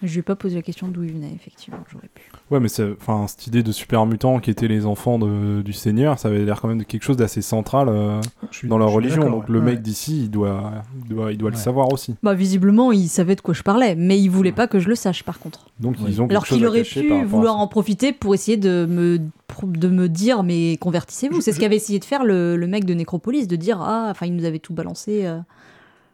[0.03, 1.79] Je lui ai pas posé la question d'où il venait, effectivement.
[1.91, 2.29] J'aurais pu.
[2.51, 2.67] Ouais, mais
[2.99, 6.43] enfin, cette idée de super mutants qui étaient les enfants de- du Seigneur, ça avait
[6.43, 8.19] l'air quand même de quelque chose d'assez central euh,
[8.51, 9.29] suis- dans leur religion.
[9.29, 9.65] Donc le ouais.
[9.65, 10.73] mec d'ici, il doit,
[11.03, 12.15] il doit, il doit le savoir aussi.
[12.21, 14.95] Bah, visiblement, il savait de quoi je parlais, mais il voulait pas que je le
[14.95, 15.67] sache, par contre.
[15.79, 19.19] Donc ils ont quelque Alors qu'il aurait pu vouloir en profiter pour essayer de me,
[19.63, 21.39] de me dire, mais convertissez-vous.
[21.41, 24.25] C'est ce qu'avait essayé de faire le, le mec de Nécropolis, de dire, ah, enfin,
[24.25, 25.25] il nous avait tout balancé.
[25.25, 25.39] euh.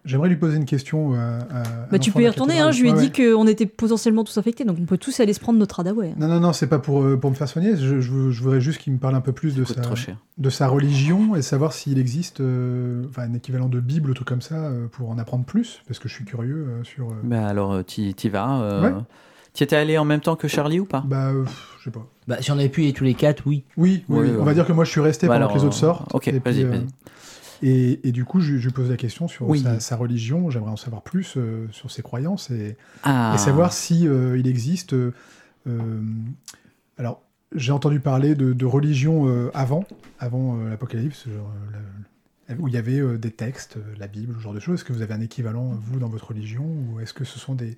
[0.06, 1.14] J'aimerais lui poser une question.
[1.14, 3.46] euh, à- à Bah, tu peux y retourner, hein, je lui ai Ouais, dit qu'on
[3.48, 6.14] était potentiellement tous infectés, donc on peut tous aller se prendre notre Hadaway.
[6.18, 7.76] Non, non, non, c'est pas pour, euh, pour me faire soigner.
[7.76, 10.64] Je, je, veux- je voudrais juste qu'il me parle un peu plus de sa, de
[10.66, 14.72] religion et savoir s'il existe euh, enfin, un équivalent de Bible ou tout comme ça
[14.92, 17.10] pour en apprendre plus, parce que je suis curieux euh, sur.
[17.10, 18.62] euh, Bah alors, t'y t'y vas.
[18.62, 19.02] euh, Ouais.
[19.52, 21.04] T'y étais allé en même temps que Charlie ou pas?
[21.06, 21.44] Bah, euh,
[21.80, 22.06] je sais pas.
[22.28, 23.64] Bah, si on avait pu y aller tous les quatre, oui.
[23.78, 24.32] Oui, oui, Ouais, oui.
[24.32, 24.38] ouais.
[24.40, 26.14] on va dire que moi je suis resté Bah pendant alors, que les autres sortent.
[26.14, 26.86] ok, et, vas-y, puis, euh, vas-y.
[27.62, 29.60] Et, et du coup, je, lui pose la question sur Oui.
[29.62, 30.50] sa, sa religion.
[30.50, 33.34] J'aimerais en savoir plus euh, sur ses croyances et, Ah.
[33.36, 34.94] et savoir si euh, il existe.
[34.94, 35.12] euh,
[36.98, 37.22] alors,
[37.56, 39.84] j'ai entendu parler de, de religion avant,
[40.20, 41.80] avant l'Apocalypse, genre, la-
[42.58, 44.76] où il y avait euh, des textes, euh, la Bible, ce genre de choses.
[44.76, 47.56] Est-ce que vous avez un équivalent, vous, dans votre religion, ou est-ce que ce sont
[47.56, 47.76] des,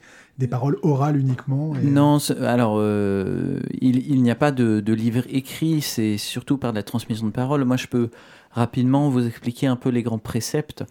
[0.48, 5.82] paroles orales uniquement et- Non, alors euh, il, n'y a pas de, de livre écrit,
[5.82, 7.66] c'est surtout par la transmission de parole.
[7.66, 8.10] Moi, je peux
[8.52, 10.84] rapidement vous expliquer un peu les grands préceptes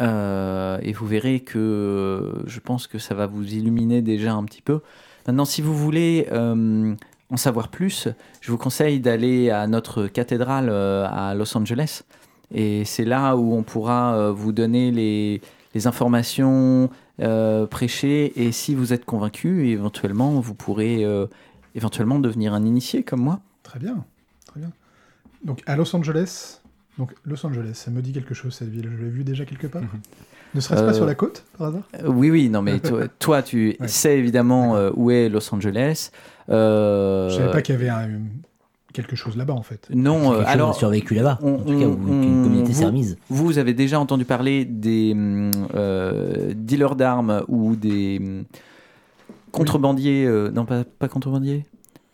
[0.00, 4.44] euh, et vous verrez que euh, je pense que ça va vous illuminer déjà un
[4.44, 4.80] petit peu.
[5.26, 6.94] Maintenant, si vous voulez euh,
[7.30, 8.08] en savoir plus,
[8.40, 12.02] je vous conseille d'aller à notre cathédrale euh, à Los Angeles.
[12.54, 15.40] Et c'est là où on pourra euh, vous donner les,
[15.74, 16.90] les informations
[17.20, 18.32] euh, prêcher.
[18.40, 21.26] Et si vous êtes convaincu, éventuellement, vous pourrez euh,
[21.74, 23.40] éventuellement devenir un initié comme moi.
[23.62, 24.04] Très bien,
[24.46, 24.70] très bien.
[25.44, 26.60] Donc à Los Angeles,
[26.98, 28.90] donc Los Angeles, ça me dit quelque chose cette ville.
[28.96, 29.82] Je l'ai vu déjà quelque part.
[29.82, 29.88] Mhm.
[30.54, 31.82] Ne serait-ce Euh, pas sur la côte par hasard?
[32.02, 33.88] Euh, oui, oui, non, mais toi, toi, tu Ouais.
[33.88, 36.10] sais évidemment euh, où est Los Angeles.
[36.48, 38.20] Euh, Je savais pas qu'il y avait un-
[38.96, 39.86] quelque chose là-bas en fait.
[39.94, 41.38] Non, euh, alors, a survécu là-bas.
[41.42, 43.16] on- en tout cas, on- qu'une communauté vous- s'est remise.
[43.28, 48.44] Vous avez déjà entendu parler des hum, euh, dealers d'armes ou des hum,
[49.52, 51.64] contrebandiers, euh, non pas, pas contrebandiers,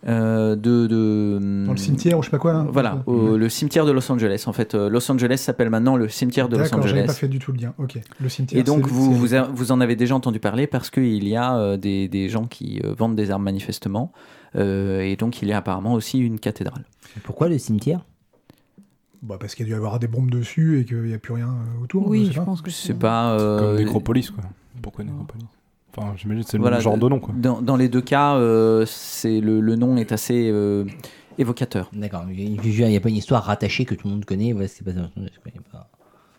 [0.09, 2.67] euh, de, de hum, Dans le cimetière ou je sais pas quoi là.
[2.71, 4.45] Voilà, au- le cimetière de Los Angeles.
[4.47, 7.05] En fait, Los Angeles s'appelle maintenant le cimetière de Los Angeles.
[7.07, 7.75] pas fait du tout le lien.
[7.79, 7.99] Ok.
[8.21, 8.61] Le cimetière.
[8.61, 11.57] Et donc, vous, vous, a- vous en avez déjà entendu parler parce qu'il y a
[11.57, 14.13] euh, des, des gens qui euh, vendent des armes manifestement.
[14.57, 16.85] Euh, et donc, il y a apparemment aussi une cathédrale.
[17.25, 18.05] Pourquoi le cimetière
[19.23, 21.19] Bah, parce qu'il y a dû y avoir des bombes dessus et qu'il n'y a
[21.19, 22.07] plus rien euh, autour.
[22.09, 22.45] Oui, je pas.
[22.45, 23.33] pense que C'est pas.
[23.39, 24.45] euh, Comme Nécropolis, quoi.
[24.83, 25.45] Pourquoi Nécropolis?
[25.95, 27.35] Enfin, j'imagine que c'est le Voilà, même genre de nom, quoi.
[27.37, 30.85] Dans, dans les deux cas, euh, c'est le, le nom est assez euh,
[31.39, 31.91] évocateur.
[31.93, 32.25] D'accord.
[32.31, 34.55] Il n'y a pas une histoire rattachée que tout le monde connaît.
[34.69, 35.11] C'est pas ça.
[35.17, 35.89] Je connais pas.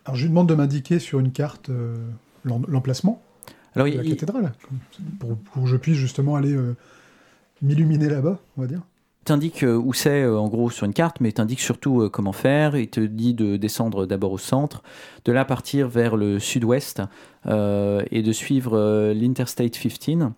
[0.06, 1.96] Alors je lui demande de m'indiquer sur une carte euh,
[2.44, 3.22] l'em- l'emplacement
[3.76, 4.52] de la il, cathédrale,
[5.18, 6.76] pour, pour que je puisse justement aller euh,
[7.64, 8.82] m'illuminer là-bas, on va dire.
[9.24, 12.32] t'indique euh, où c'est euh, en gros sur une carte, mais t'indique surtout euh, comment
[12.32, 12.76] faire.
[12.76, 14.82] Il te dit de descendre d'abord au centre,
[15.24, 17.02] de là partir vers le sud-ouest
[17.46, 20.30] et de suivre l'Interstate 15,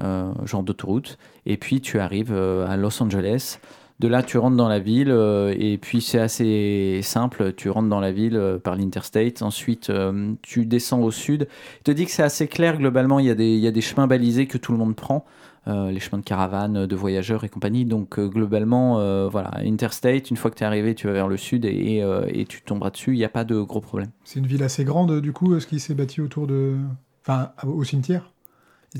[0.00, 1.18] euh, genre d'autoroute.
[1.46, 3.58] Et puis tu arrives à Los Angeles.
[4.00, 7.52] De là, tu rentres dans la ville euh, et puis c'est assez simple.
[7.54, 9.42] Tu rentres dans la ville euh, par l'Interstate.
[9.42, 11.46] Ensuite, euh, tu descends au sud.
[11.80, 13.18] Il te dit que c'est assez clair globalement.
[13.18, 15.26] Il y, a des, il y a des chemins balisés que tout le monde prend.
[15.68, 17.84] euh, les chemins de caravane, de voyageurs et compagnie.
[17.84, 21.28] Donc euh, globalement, euh, voilà, Interstate, une fois que tu es arrivé, tu vas vers
[21.28, 24.10] le sud et, et, et tu tomberas dessus, il n'y a pas de gros problème.
[24.24, 26.76] C'est une ville assez grande, du coup, ce qui s'est bâti autour de...
[27.22, 28.32] Enfin, au cimetière?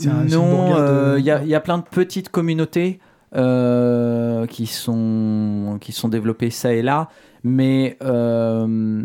[0.07, 3.01] Un- Non, il y, y a plein de petites communautés
[3.37, 7.09] euh, qui, sont, qui sont développées ça et là,
[7.45, 9.05] mais euh,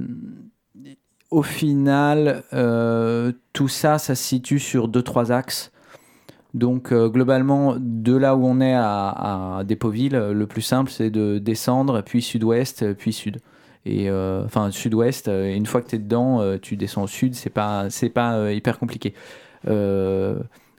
[1.30, 5.72] au final, euh, tout ça, ça se situe sur deux, trois axes.
[6.56, 9.10] Donc globalement, de là où on est à,
[9.60, 13.42] à le plus simple, c'est de descendre, puis sud-ouest, puis sud.
[13.86, 17.90] Et enfin sud-ouest, une fois que tu es dedans, tu descends au sud, c'est pas,
[18.14, 19.14] pas hyper compliqué.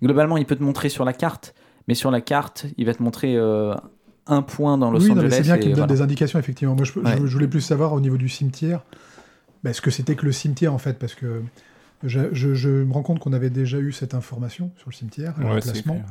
[0.02, 1.54] Globalement, il peut te montrer sur la carte,
[1.88, 3.74] mais sur la carte, il va te montrer euh,
[4.26, 5.30] un point dans Los oui, Angeles.
[5.30, 5.94] c'est bien qu'il me donne voilà.
[5.94, 6.74] des indications, effectivement.
[6.74, 7.16] Moi, je, je- Ouais.
[7.24, 8.82] je voulais plus savoir au niveau du cimetière,
[9.64, 11.42] bah, ce que c'était que le cimetière, en fait, parce que
[12.02, 15.34] je, je- je me rends compte qu'on avait déjà eu cette information sur le cimetière,
[15.38, 15.94] Ouais, c'est l'emplacement.
[15.94, 16.04] clair.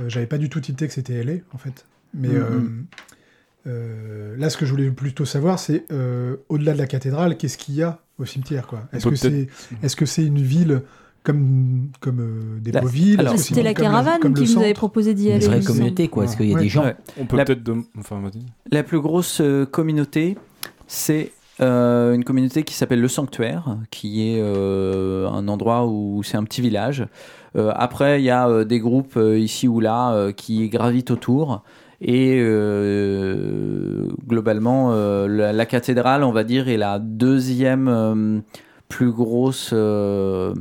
[0.00, 1.86] Euh, J'avais pas du tout tilté que c'était LA, en fait.
[2.14, 2.36] Mais Mhm.
[2.36, 7.36] euh, euh, là, ce que je voulais plutôt savoir, c'est euh, au-delà de la cathédrale,
[7.36, 8.86] qu'est-ce qu'il y a au cimetière, quoi?
[8.92, 9.52] Est-ce peut que c'est peut-être-
[9.82, 10.82] est-ce que c'est une ville
[11.26, 14.74] comme comme euh, des c'est C'était une la comme caravane comme qui le nous avait
[14.74, 15.46] proposé d'y Une aller.
[15.46, 15.78] vraie me semble.
[15.78, 16.24] communauté, quoi.
[16.24, 16.62] Est-ce qu'il y a Ouais.
[16.62, 16.96] des gens Ouais.
[17.20, 17.68] On peut La- peut-être.
[17.98, 18.42] Enfin, vas-y.
[18.70, 20.36] La plus grosse euh, communauté,
[20.86, 26.36] c'est euh, une communauté qui s'appelle le Sanctuaire, qui est euh, un endroit où c'est
[26.36, 27.06] un petit village.
[27.56, 31.10] Euh, après, il y a euh, des groupes euh, ici ou là euh, qui gravitent
[31.10, 31.62] autour.
[32.02, 38.38] Et euh, globalement, euh, la, la cathédrale, on va dire, est la deuxième euh,
[38.88, 40.54] plus grosse euh,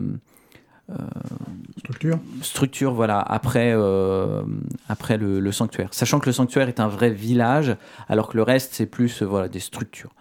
[1.78, 2.20] structure.
[2.42, 4.44] Structure voilà après euh,
[4.88, 5.90] après le, le sanctuaire.
[5.92, 7.76] Sachant que le sanctuaire est un vrai village
[8.08, 10.12] alors que le reste c'est plus euh, voilà des structures.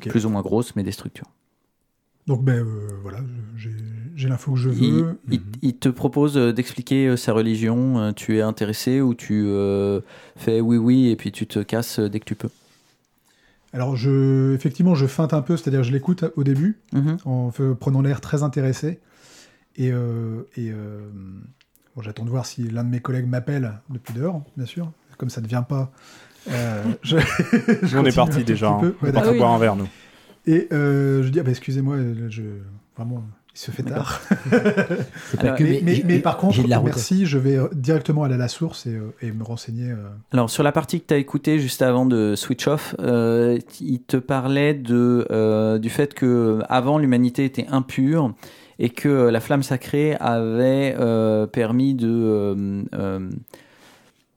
[0.00, 1.28] Plus ou moins grosses mais des structures.
[2.26, 3.20] Donc, ben euh, voilà,
[3.54, 5.18] j'ai l'info que je il, veux.
[5.30, 10.00] il- il te propose d'expliquer sa religion tu es intéressé ou tu euh,
[10.36, 12.48] fais oui oui et puis tu te casses dès que tu peux?
[13.76, 17.18] Alors, je, effectivement, je feinte un peu, c'est-à-dire je l'écoute au début, Mhm.
[17.26, 19.00] en prenant l'air très intéressé.
[19.76, 21.00] Et, euh, et euh,
[21.94, 24.90] bon, j'attends de voir si l'un de mes collègues m'appelle depuis dehors, bien sûr.
[25.18, 25.92] Comme ça ne vient pas.
[26.48, 27.18] euh, je-
[27.82, 28.70] je on est parti déjà.
[28.70, 28.78] hein.
[28.80, 28.94] peu.
[29.02, 29.32] On Ouais, d'accord.
[29.32, 29.38] oui.
[29.38, 29.88] boire un verre, nous.
[30.46, 31.96] Et je dis, ah, bah, excusez-moi,
[32.30, 32.42] je,
[32.96, 33.22] vraiment,
[33.56, 34.20] il se fait tard.
[35.38, 35.62] Alors, que.
[35.64, 38.48] mais, mais- j'ai- mais par contre, de la merci, je vais directement aller à la
[38.48, 39.90] source et, euh, et me renseigner.
[39.92, 39.96] euh,
[40.32, 44.02] Alors, sur la partie que tu as écoutée juste avant de switch off, euh, il
[44.02, 48.34] te parlait de, euh, du fait que avant l'humanité était impure
[48.78, 53.30] et que euh, la flamme sacrée avait euh, permis de euh, euh,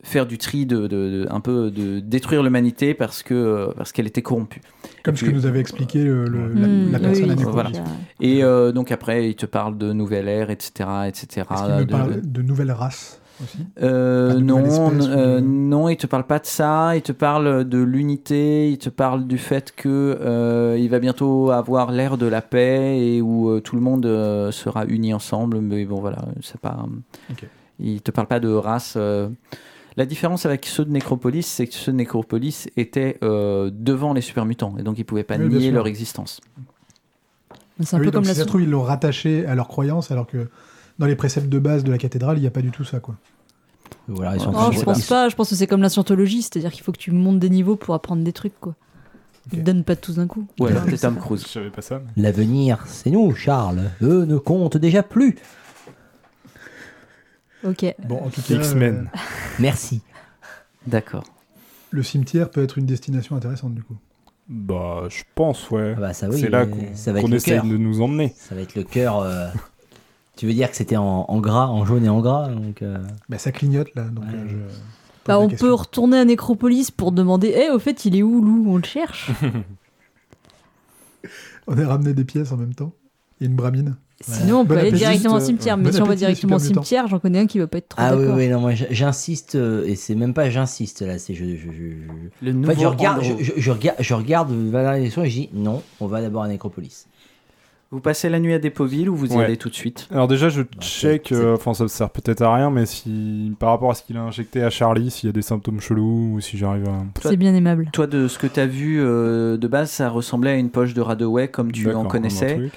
[0.04, 4.08] faire du tri, de, de- de- un peu de détruire l'humanité parce que parce qu'elle
[4.08, 4.62] était corrompue.
[5.04, 7.72] Comme ce que nous avait expliqué le- le- la, Hmm, la personne oui, Voilà.
[8.20, 11.46] Et euh, donc après, il te parle de nouvelle ère, etc., etc.
[11.80, 13.58] Me de- parle de nouvelles races aussi?
[13.82, 16.96] Euh, non, espèce euh, non, il te parle pas de ça.
[16.96, 18.70] Il te parle de l'unité.
[18.72, 23.00] Il te parle du fait que euh, il va bientôt avoir l'ère de la paix
[23.00, 25.60] et où euh, tout le monde euh, sera uni ensemble.
[25.62, 26.86] Mais bon, voilà, c'est pas.
[27.80, 28.98] Il te parle pas de race.
[30.00, 30.04] Euh.
[30.04, 34.22] La différence avec ceux de Nécropolis, c'est que ceux de Nécropolis étaient euh, devant les
[34.22, 36.40] super mutants et donc ils pouvaient pas Oui, nier leur existence.
[37.82, 38.84] C'est un Ah oui, peu donc comme si la ça se sou- trouve, ils l'ont
[38.84, 40.50] rattaché à leur croyance, alors que
[41.00, 43.00] dans les préceptes de base de la cathédrale, il n'y a pas du tout ça.
[43.00, 43.16] Quoi.
[44.08, 45.30] Voilà, ils sont je pense pas.
[45.30, 47.76] Je pense que c'est comme la scientologie, c'est-à-dire qu'il faut que tu montes des niveaux
[47.78, 48.76] pour apprendre des trucs, quoi.
[49.54, 50.46] Ils te donnent pas tous d'un coup.
[50.60, 51.16] Ouais, c'est Tom.
[51.18, 51.44] Cruise.
[51.44, 52.02] Je savais pas ça.
[52.18, 53.90] mais- L'avenir, c'est nous, Charles.
[54.02, 55.36] Eux ne comptent déjà plus.
[57.64, 57.86] Ok.
[58.08, 59.10] Bon, en tout cas, X-Men.
[59.60, 60.02] Merci.
[60.88, 61.24] D'accord.
[61.92, 63.98] le cimetière peut être une destination intéressante du coup.
[64.48, 65.94] Bah, je pense, ouais.
[65.98, 66.40] Ah bah ça oui.
[66.40, 67.66] c'est là qu'on ça va être qu'on le essaye cœur.
[67.66, 68.34] de nous emmener.
[68.38, 69.20] Ça va être le cœur.
[69.20, 69.48] euh,
[70.36, 72.98] Tu veux dire que c'était en, en gras, en jaune et en gras donc, euh,
[73.28, 74.32] Bah, ça clignote là, donc Ouais.
[74.34, 74.56] euh, je.
[74.56, 74.74] pose
[75.28, 75.68] Bah, la on question.
[75.68, 78.66] peut retourner à Nécropolis pour demander Eh, au fait, il est où, Lou?
[78.70, 79.30] On le cherche
[81.68, 82.94] On a ramené des pièces en même temps.
[83.42, 83.96] et une bramine.
[84.22, 85.78] Sinon, on peut Bon aller appétit, directement au euh, cimetière.
[85.78, 87.88] bon Mais si on va directement au cimetière, j'en connais un qui va pas être
[87.90, 91.34] trop Ah oui, oui, non, moi j'insiste, euh, et c'est même pas j'insiste là, c'est
[91.34, 93.44] je, je, je, je- Le En nouveau fait, je regarde, je, Andro.
[93.44, 97.06] je- je regarde, je regarde l'élection et je dis non, on va d'abord à Nécropolis.
[97.92, 99.46] Vous passez la nuit à Dépoville ou vous y Ouais.
[99.46, 100.08] allez tout de suite?
[100.12, 100.86] Alors déjà, je c'est-
[101.24, 104.16] check, euh, enfin ça sert peut-être à rien, mais si par rapport à ce qu'il
[104.18, 106.98] a injecté à Charlie, s'il y a des symptômes chelous ou si j'arrive à...
[107.24, 107.90] C'est bien aimable.
[107.94, 110.94] Toi, de ce que tu as vu euh, de base, ça ressemblait à une poche
[110.94, 112.70] de Radaway comme tu en comme un connaissais.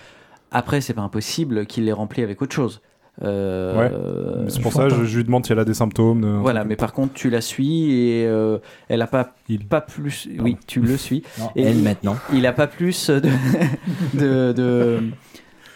[0.53, 2.81] Après, c'est pas impossible qu'il l'ait rempli avec autre chose.
[3.23, 4.51] Euh, Ouais.
[4.51, 6.23] C'est pour ça que je, je lui demande si elle a des symptômes.
[6.23, 9.67] de- Voilà, mais par contre, tu la suis et euh, elle a pas, Il.
[9.67, 10.29] pas plus.
[10.39, 11.23] Oui, tu le suis.
[11.39, 12.17] Non, Et elle il- maintenant.
[12.33, 13.21] Il a pas plus de,
[14.15, 15.01] de, de,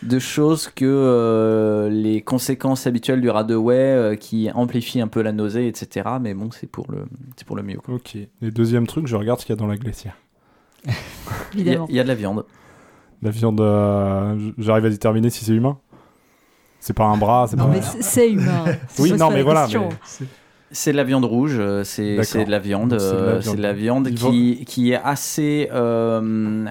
[0.02, 5.32] de choses que euh, les conséquences habituelles du Radaway euh, qui amplifient un peu la
[5.32, 6.08] nausée, etc.
[6.20, 7.04] Mais bon, c'est pour le,
[7.36, 7.78] c'est pour le mieux.
[7.78, 7.94] quoi.
[7.96, 8.16] Ok.
[8.16, 10.16] Et deuxième truc, je regarde ce qu'il y a dans la glacière.
[10.86, 10.94] Il y, a,
[11.60, 11.86] Évidemment.
[11.90, 12.44] il y a de la viande.
[13.22, 15.78] La viande, euh, j'arrive à déterminer si c'est humain.
[16.80, 17.70] C'est pas un bras, c'est Non, pas.
[17.72, 18.64] Mais c'est- c'est humain.
[18.98, 20.24] Oui, non, mais voilà, mais- C'est-
[20.72, 23.38] C'est de la viande rouge, euh, c'est c'est de la viande, C'est de la euh,
[23.38, 23.42] viande.
[23.42, 26.66] c'est de la viande Ils qui, qui est assez, euh,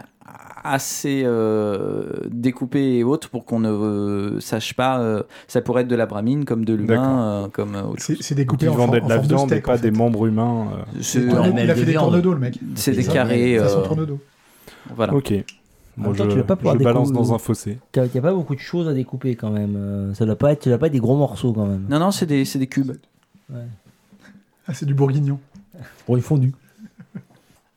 [0.66, 5.00] assez euh, découpée et haute pour qu'on ne euh, sache pas.
[5.00, 8.36] euh, ça pourrait être de la bramine, comme de l'humain, euh, comme autre C'est c'est
[8.36, 9.82] découpé en, de la forme de viande et pas en fait.
[9.84, 10.68] des membres humains.
[10.74, 11.00] euh.
[11.02, 12.60] C'est Il a fait des tournedos, le mec.
[12.76, 13.58] c'est des carrés.
[13.60, 14.20] Façon euh, tournedos.
[14.94, 15.14] voilà.
[15.14, 15.34] Ok.
[15.98, 17.78] Moi, temps, je, tu vas pas pouvoir je balance dans un fossé.
[17.96, 19.76] Il n'y a pas beaucoup de choses à découper quand même.
[19.78, 21.86] euh, Ça doit pas être, ça doit pas être des gros morceaux quand même.
[21.90, 22.92] Non, non, c'est des, c'est des cubes.
[24.68, 25.40] Ah, c'est du bourguignon.
[26.06, 26.54] Pour une fondue.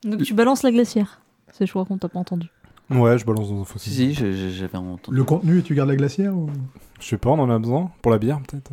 [0.04, 1.20] Donc tu balances la glacière.
[1.52, 2.48] C'est je crois qu'on t'a pas entendu.
[2.90, 3.90] Ouais, je balance dans un fossé.
[3.90, 5.16] Si, j'avais entendu.
[5.16, 6.48] Le contenu, et tu gardes la glacière ou...
[7.00, 8.70] Je sais pas, on en a besoin Pour la bière, peut-être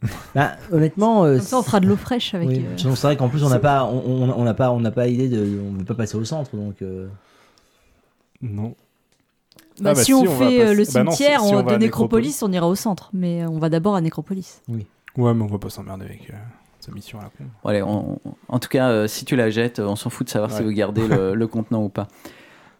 [0.36, 2.48] Bah, honnêtement, euh, Comme ça, on fera de l'eau fraîche avec.
[2.48, 2.64] oui.
[2.64, 4.78] euh, Sinon, c'est vrai qu'en plus on n'a pas, on, on- on n'a pas, on
[4.78, 6.80] n'a pas idée de, on veut pas passer au centre donc.
[6.82, 7.08] euh,
[8.42, 8.74] Non.
[9.80, 11.16] Bah, Ah bah si, on, si, on va fait euh, passer- le bah non, si-
[11.18, 13.10] cimetière si on de Nécropolis, on ira au centre.
[13.12, 14.60] Mais euh, on va d'abord à Nécropolis.
[14.68, 14.84] Ouais,
[15.34, 16.34] mais on va pas s'emmerder avec euh,
[16.80, 17.44] sa mission à la con.
[17.62, 18.18] Bon, allez, on-
[18.48, 20.70] en tout cas, euh, si tu la jettes, on s'en fout de savoir si vous
[20.72, 22.08] gardez le, le contenant ou pas.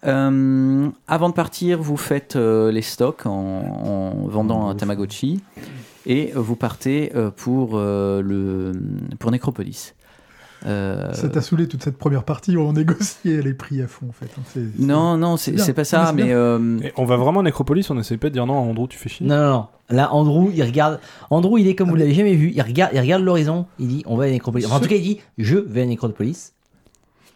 [0.07, 5.43] Euh, avant de partir, vous faites euh, les stocks en, en vendant un Tamagotchi
[6.07, 8.73] et vous partez euh, pour, euh, le,
[9.19, 9.95] pour Nécropolis.
[10.67, 14.07] Euh, Ça t'a saoulé toute cette première partie où on négociait les prix à fond,
[14.09, 14.27] en fait.
[14.53, 15.65] C'est- c'est- non, non, c'est C'est bien.
[15.65, 18.29] c'est pas ça, mais mais euh, Et on va vraiment à Nécropolis, on essaye pas
[18.29, 19.67] de dire non à Andrew, tu fais chier Non, non, non.
[19.89, 21.01] Là, Andrew, il regarde.
[21.31, 22.53] Andrew, il est comme vous l'avez jamais vu.
[22.55, 23.67] Il regarde, il regarde l'horizon.
[23.81, 24.67] Il dit, on va à Nécropolis.
[24.67, 26.53] Enfin, en tout cas, il dit, je vais à Nécropolis.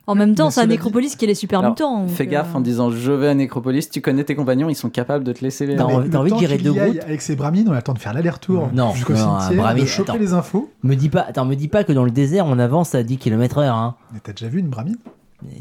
[0.07, 2.55] En même temps, Mais c'est à Nécropolis qui est les super Alors, donc, fais gaffe
[2.55, 5.32] euh, en disant je vais à Nécropolis, tu connais tes compagnons, ils sont capables de
[5.32, 5.76] te laisser les.
[5.76, 7.36] T'as envie- le t'as envie de temps virer qu'il de y aille Groot Avec ses
[7.36, 10.20] bramines, on a le temps de faire l'aller-retour Non, jusqu'au cimetière, bramine, de choper attends.
[10.20, 10.70] les infos.
[10.82, 13.16] Me dis pas, attends, me dis pas que dans le désert, on avance à 10
[13.16, 13.94] km heure, hein.
[14.12, 14.96] Mais t'as déjà vu une bramine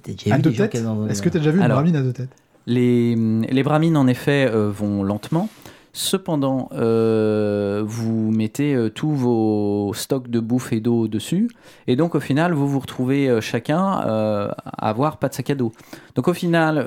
[0.06, 0.76] déjà À vu deux têtes
[1.10, 2.30] Est-ce que t'as déjà vu une bramine à deux têtes?
[2.66, 5.50] Les, les bramines, en effet, euh, vont lentement.
[5.96, 11.52] Cependant, euh, vous mettez euh, tous vos stocks de bouffe et d'eau dessus.
[11.86, 14.56] Et donc, au final, vous vous retrouvez euh, chacun à
[14.90, 15.72] avoir pas de sac à dos.
[16.16, 16.84] Donc, au final,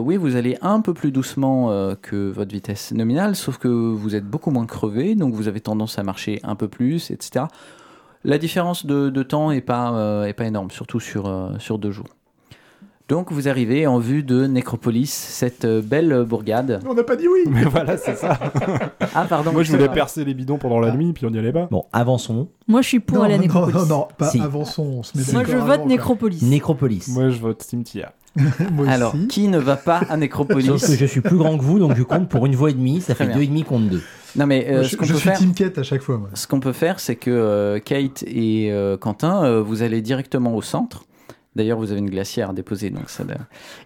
[0.00, 4.24] oui, vous allez un peu plus doucement que votre vitesse nominale, sauf que vous êtes
[4.24, 5.16] beaucoup moins crevé.
[5.16, 7.46] Donc, vous avez tendance à marcher un peu plus, etc.
[8.22, 12.06] La différence de, temps est pas, est pas énorme, surtout sur, sur deux jours.
[13.08, 16.80] Donc vous arrivez en vue de Nécropolis, cette euh, belle bourgade.
[16.88, 18.38] On n'a pas dit oui Mais voilà, c'est ça.
[19.14, 19.52] Ah pardon.
[19.52, 19.94] Moi, je voulais vrai.
[19.94, 21.68] percer les bidons pendant la nuit, puis on y allait pas.
[21.70, 22.48] Bon, avançons.
[22.66, 23.74] Moi, je suis pour non, aller à non, Nécropolis.
[23.76, 24.40] non, non, pas Si.
[24.40, 26.42] avançons, on se met Moi, je d'accord vote avant, Nécropolis.
[26.42, 27.08] Nécropolis.
[27.08, 28.12] Moi, je vote cimetière.
[28.36, 28.44] quoi.
[28.72, 29.28] Moi Alors, aussi.
[29.28, 31.94] qui ne va pas à Nécropolis Sauf que je suis plus grand que vous, donc
[31.94, 33.00] je compte pour une voix et demie.
[33.02, 33.36] Ça Très fait bien.
[33.36, 34.02] deux et demi contre deux.
[34.34, 36.02] Non mais euh, Moi, ce je qu'on je peut suis faire, Team Kate à chaque
[36.02, 36.18] fois.
[36.18, 36.30] Moi.
[36.34, 40.56] ce qu'on peut faire, c'est que euh, Kate et euh, Quentin, euh, vous allez directement
[40.56, 41.04] au centre.
[41.56, 43.22] D'ailleurs, vous avez une glacière à déposer, donc ça.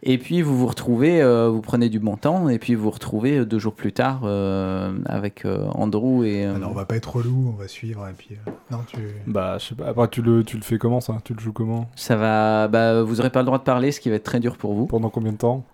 [0.03, 2.91] Et puis vous vous retrouvez, euh, vous prenez du bon temps, et puis vous vous
[2.91, 6.47] retrouvez euh, deux jours plus tard euh, avec euh, Andrew et.
[6.47, 8.31] euh, Ah non, on va pas être relou, on va suivre et puis.
[8.47, 8.99] euh, Non, tu.
[9.27, 9.87] Bah, je sais pas.
[9.89, 11.19] Après, tu le, tu le fais comment ça?
[11.25, 11.91] Tu le joues comment?
[11.95, 12.69] Ça va.
[12.69, 14.73] Bah, vous aurez pas le droit de parler, ce qui va être très dur pour
[14.75, 14.87] vous.
[14.87, 15.65] Pendant combien de temps?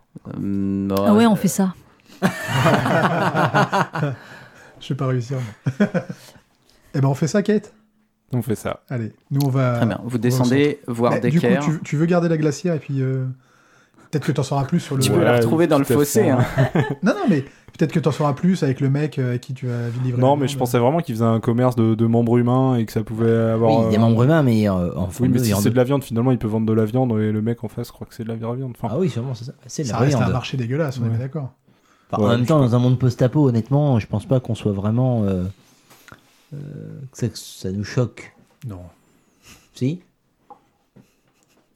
[0.40, 1.74] Euh, Ah ouais, on fait ça.
[4.80, 5.38] Je vais pas réussir.
[5.80, 7.72] eh ben, on fait ça, Kate?
[8.35, 8.80] On fait ça.
[8.91, 9.76] Allez, nous on va.
[9.76, 10.01] Très bien.
[10.05, 11.61] Vous descendez voir Mais du coup, Decker.
[11.64, 13.01] tu, tu veux garder la glacière et puis.
[13.03, 13.24] euh,
[14.11, 15.03] Peut-être que t'en sauras plus sur le.
[15.03, 16.28] Tu peux Ouais, la retrouver dans le fossé.
[16.30, 16.39] hein.
[17.03, 17.41] Non, non, mais
[17.76, 20.20] peut-être que t'en sauras plus avec le mec euh, à qui tu vas livrer.
[20.20, 20.51] Non, mais viande.
[20.51, 23.28] je pensais vraiment qu'ils faisaient un commerce de, de membres humains et que ça pouvait
[23.28, 23.87] avoir.
[23.87, 25.62] Oui, des euh, membres humains, mais euh, en Oui, mais si viande.
[25.62, 27.68] c'est de la viande, finalement, il peut vendre de la viande et le mec en
[27.68, 28.74] face croit que c'est de la vraie viande.
[28.80, 29.53] Enfin, Ah oui, sûrement, c'est ça.
[29.66, 30.32] C'est de Ça reste un viande.
[30.32, 31.18] marché dégueulasse, on est Ouais.
[31.18, 31.51] d'accord.
[32.12, 34.70] Enfin, Ouais, en même temps, dans un monde post-apo, honnêtement, je pense pas qu'on soit
[34.72, 35.24] vraiment.
[36.55, 37.00] Euh,
[37.30, 38.34] que ça, nous choque.
[38.66, 38.80] Non.
[39.74, 40.00] Si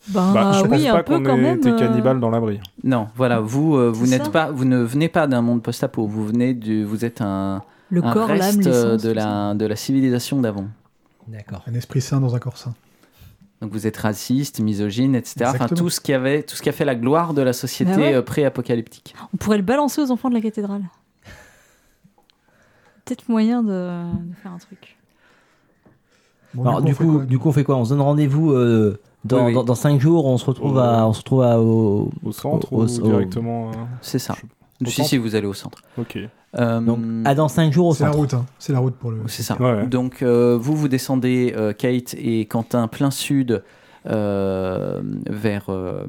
[0.08, 1.58] Ben Bah, je oui, pense un pas peu qu'on quand ait même.
[1.58, 2.60] été euh, cannibales dans l'abri.
[2.84, 6.06] Non, voilà, vous, euh, vous n'êtes pas, vous ne venez pas d'un monde post-apo.
[6.06, 10.40] Vous venez du, vous êtes un, Le un corps, reste de la, de la civilisation
[10.40, 10.68] d'avant.
[11.26, 11.62] D'accord.
[11.66, 12.74] Un esprit sain dans un corps sain.
[13.60, 15.46] Donc vous êtes raciste, misogyne, etc.
[15.48, 17.90] Enfin, tout ce qui avait, tout ce qui a fait la gloire de la société
[17.90, 18.14] Bah ouais.
[18.14, 19.14] euh, pré-apocalyptique.
[19.34, 20.82] On pourrait le balancer aux enfants de la cathédrale.
[23.08, 24.96] Peut-être moyen de, de faire un truc.
[26.54, 27.76] Bon, Alors, du coup, du coup, on fait quoi?
[27.76, 29.54] On se donne rendez-vous euh, dans, Oui, oui.
[29.54, 30.26] dans, dans 5 jours.
[30.26, 32.10] On se retrouve, Au- à, on se retrouve à, au.
[32.24, 33.70] Au centre Au- ou au- directement.
[33.70, 34.34] euh, C'est ça.
[34.82, 35.82] Au Si, centre si, vous allez au centre.
[35.98, 36.18] Ok.
[36.58, 38.18] Euh, Donc, à dans 5 jours au C'est la centre.
[38.20, 38.46] route, hein.
[38.58, 39.20] C'est la route pour le.
[39.26, 39.56] C'est ça.
[39.60, 39.86] Ouais, ouais.
[39.86, 43.62] Donc euh, vous, vous descendez, euh, Kate et Quentin, plein sud,
[44.06, 46.04] euh, vers, euh,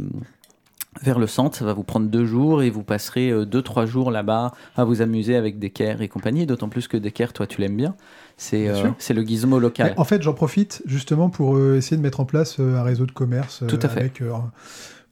[1.01, 1.55] vers le centre.
[1.57, 4.83] Ça va vous prendre deux jours et vous passerez euh, deux, trois jours là-bas à
[4.83, 6.45] vous amuser avec Decker et compagnie.
[6.45, 7.95] D'autant plus que Decker, toi, tu l'aimes bien.
[8.37, 9.91] C'est Bien euh, le gizmo local.
[9.95, 12.83] Mais En fait, j'en profite justement pour euh, essayer de mettre en place euh, un
[12.83, 13.99] réseau de commerce euh, Tout à fait.
[13.99, 14.31] avec euh,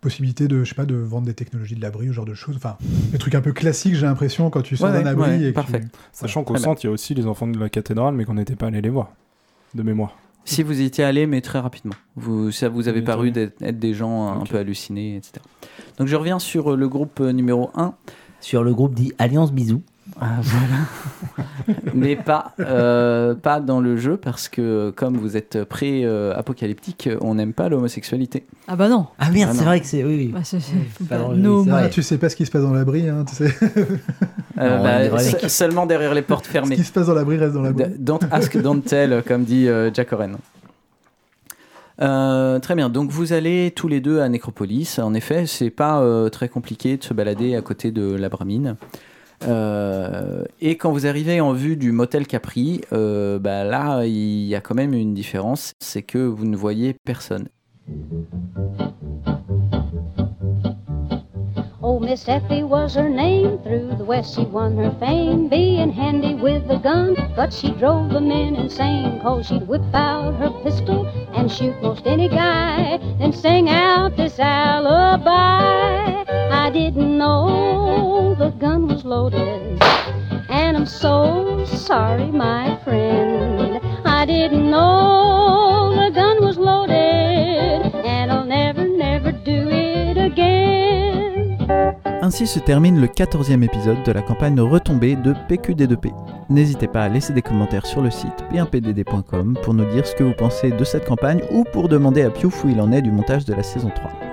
[0.02, 2.34] possibilité de, je sais pas, de vendre des technologies de l'abri, ou ce genre de
[2.36, 2.56] choses.
[2.56, 2.78] Enfin,
[3.12, 5.30] des trucs un peu classiques, j'ai l'impression, quand tu sors Ouais, d'un abri.
[5.32, 5.82] ouais, et parfait.
[5.82, 8.36] tu- Sachant qu'au centre, il y a aussi les enfants de la cathédrale, mais qu'on
[8.36, 9.10] n'était pas allé les voir.
[9.76, 10.16] De mémoire.
[10.48, 11.96] Si vous y étiez allé, mais très rapidement.
[12.16, 15.44] Vous, ça vous avait paru d'être être des gens un peu hallucinés, etc.
[15.98, 17.94] Donc je reviens sur euh, le groupe euh, numéro 1.
[18.40, 19.82] Sur le groupe dit Alliance Bisous.
[20.20, 21.78] Ah, voilà.
[21.94, 27.54] Mais pas, euh, pas dans le jeu parce que comme vous êtes pré-apocalyptique, on n'aime
[27.54, 28.46] pas l'homosexualité.
[28.68, 29.08] Ah bah non.
[29.20, 30.04] Ah merde, Ah c'est vrai que c'est.
[30.04, 30.28] Oui, oui.
[30.34, 31.78] Bah, c'est- c'est- faut pas pas- dans le- no, oui, c'est moi.
[31.80, 31.90] Ah, vrai.
[31.92, 33.54] tu sais pas ce qui se passe dans l'abri, hein, tu sais.
[34.60, 34.78] Euh,
[35.10, 36.76] Non, bah, se- seulement derrière les portes ce fermées.
[36.78, 37.86] qui se passe dans l'abri reste dans l'abri.
[38.00, 40.38] Don't ask, don't tell, comme dit euh, Jack Oren.
[42.02, 44.98] Euh, très bien, donc vous allez tous les deux à Nécropolis.
[45.00, 48.78] En effet, c'est pas euh, très compliqué de se balader à côté de la Bramine.
[49.46, 54.56] Euh, et quand vous arrivez en vue du motel Capri, euh, bah là, il y
[54.56, 57.48] a quand même une différence, c'est que vous ne voyez personne.
[61.90, 63.60] Oh, Miss Effie was her name.
[63.64, 67.16] Through the West she won her fame, being handy with the gun.
[67.36, 72.06] But she drove the men insane, cause she'd whip out her pistol and shoot most
[72.06, 76.26] any guy, then sing out this alibi.
[76.52, 79.82] I didn't know the gun was loaded,
[80.50, 83.80] and I'm so sorry, my friend.
[84.06, 91.68] I didn't know the gun was loaded, and I'll never, never do it again.
[92.22, 96.12] Ainsi se termine le 14e épisode de la campagne Retombée de PQD2P.
[96.50, 100.24] N'hésitez pas à laisser des commentaires sur le site p1pdd.com pour nous dire ce que
[100.24, 103.12] vous pensez de cette campagne ou pour demander à Piouf où il en est du
[103.12, 104.27] montage de la saison 3.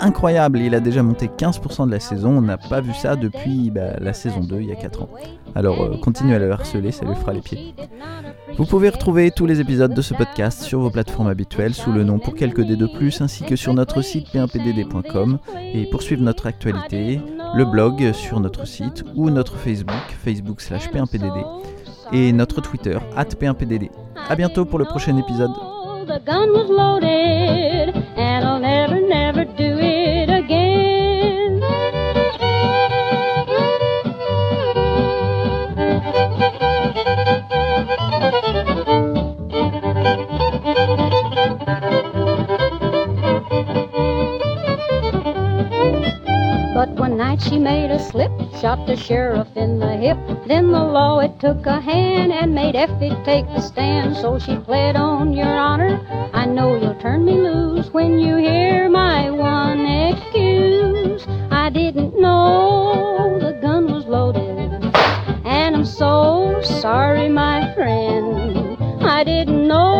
[0.00, 3.70] Incroyable, il a déjà monté 15% de la saison, on n'a pas vu ça depuis
[3.70, 5.08] bah, la saison 2 il y a 4 ans.
[5.54, 7.74] Alors euh, continuez à le harceler, ça lui fera les pieds.
[8.56, 12.04] Vous pouvez retrouver tous les épisodes de ce podcast sur vos plateformes habituelles sous le
[12.04, 15.38] nom pour quelques dés de plus ainsi que sur notre site p1pdd.com
[15.74, 17.20] et pour suivre notre actualité,
[17.54, 21.44] le blog sur notre site ou notre Facebook, Facebook slash p1pdd
[22.12, 23.90] et notre Twitter, at p1pdd.
[24.28, 25.52] A bientôt pour le prochain épisode.
[26.06, 29.41] The gun was loaded, and I'll never, never
[47.22, 50.18] night she made a slip, shot the sheriff in the hip.
[50.48, 54.16] Then the law it took a hand and made Effie take the stand.
[54.16, 55.94] So she pled on your honor.
[56.32, 61.24] I know you'll turn me loose when you hear my one excuse.
[61.62, 64.58] I didn't know the gun was loaded,
[65.44, 68.76] and I'm so sorry, my friend.
[69.18, 69.91] I didn't know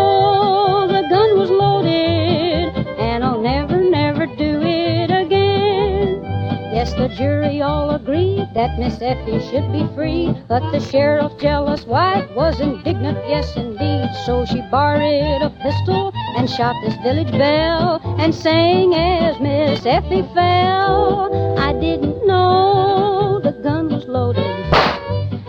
[7.17, 12.61] jury all agreed that Miss Effie should be free, but the sheriff's jealous wife was
[12.61, 14.09] indignant, yes indeed.
[14.27, 20.23] So she borrowed a pistol and shot this village belle and sang as Miss Effie
[20.35, 21.59] fell.
[21.59, 24.45] I didn't know the gun was loaded,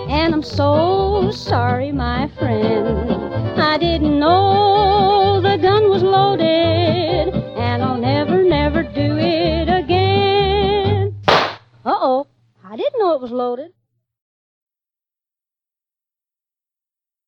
[0.10, 3.60] and I'm so sorry, my friend.
[3.60, 5.03] I didn't know
[13.24, 13.72] was loaded.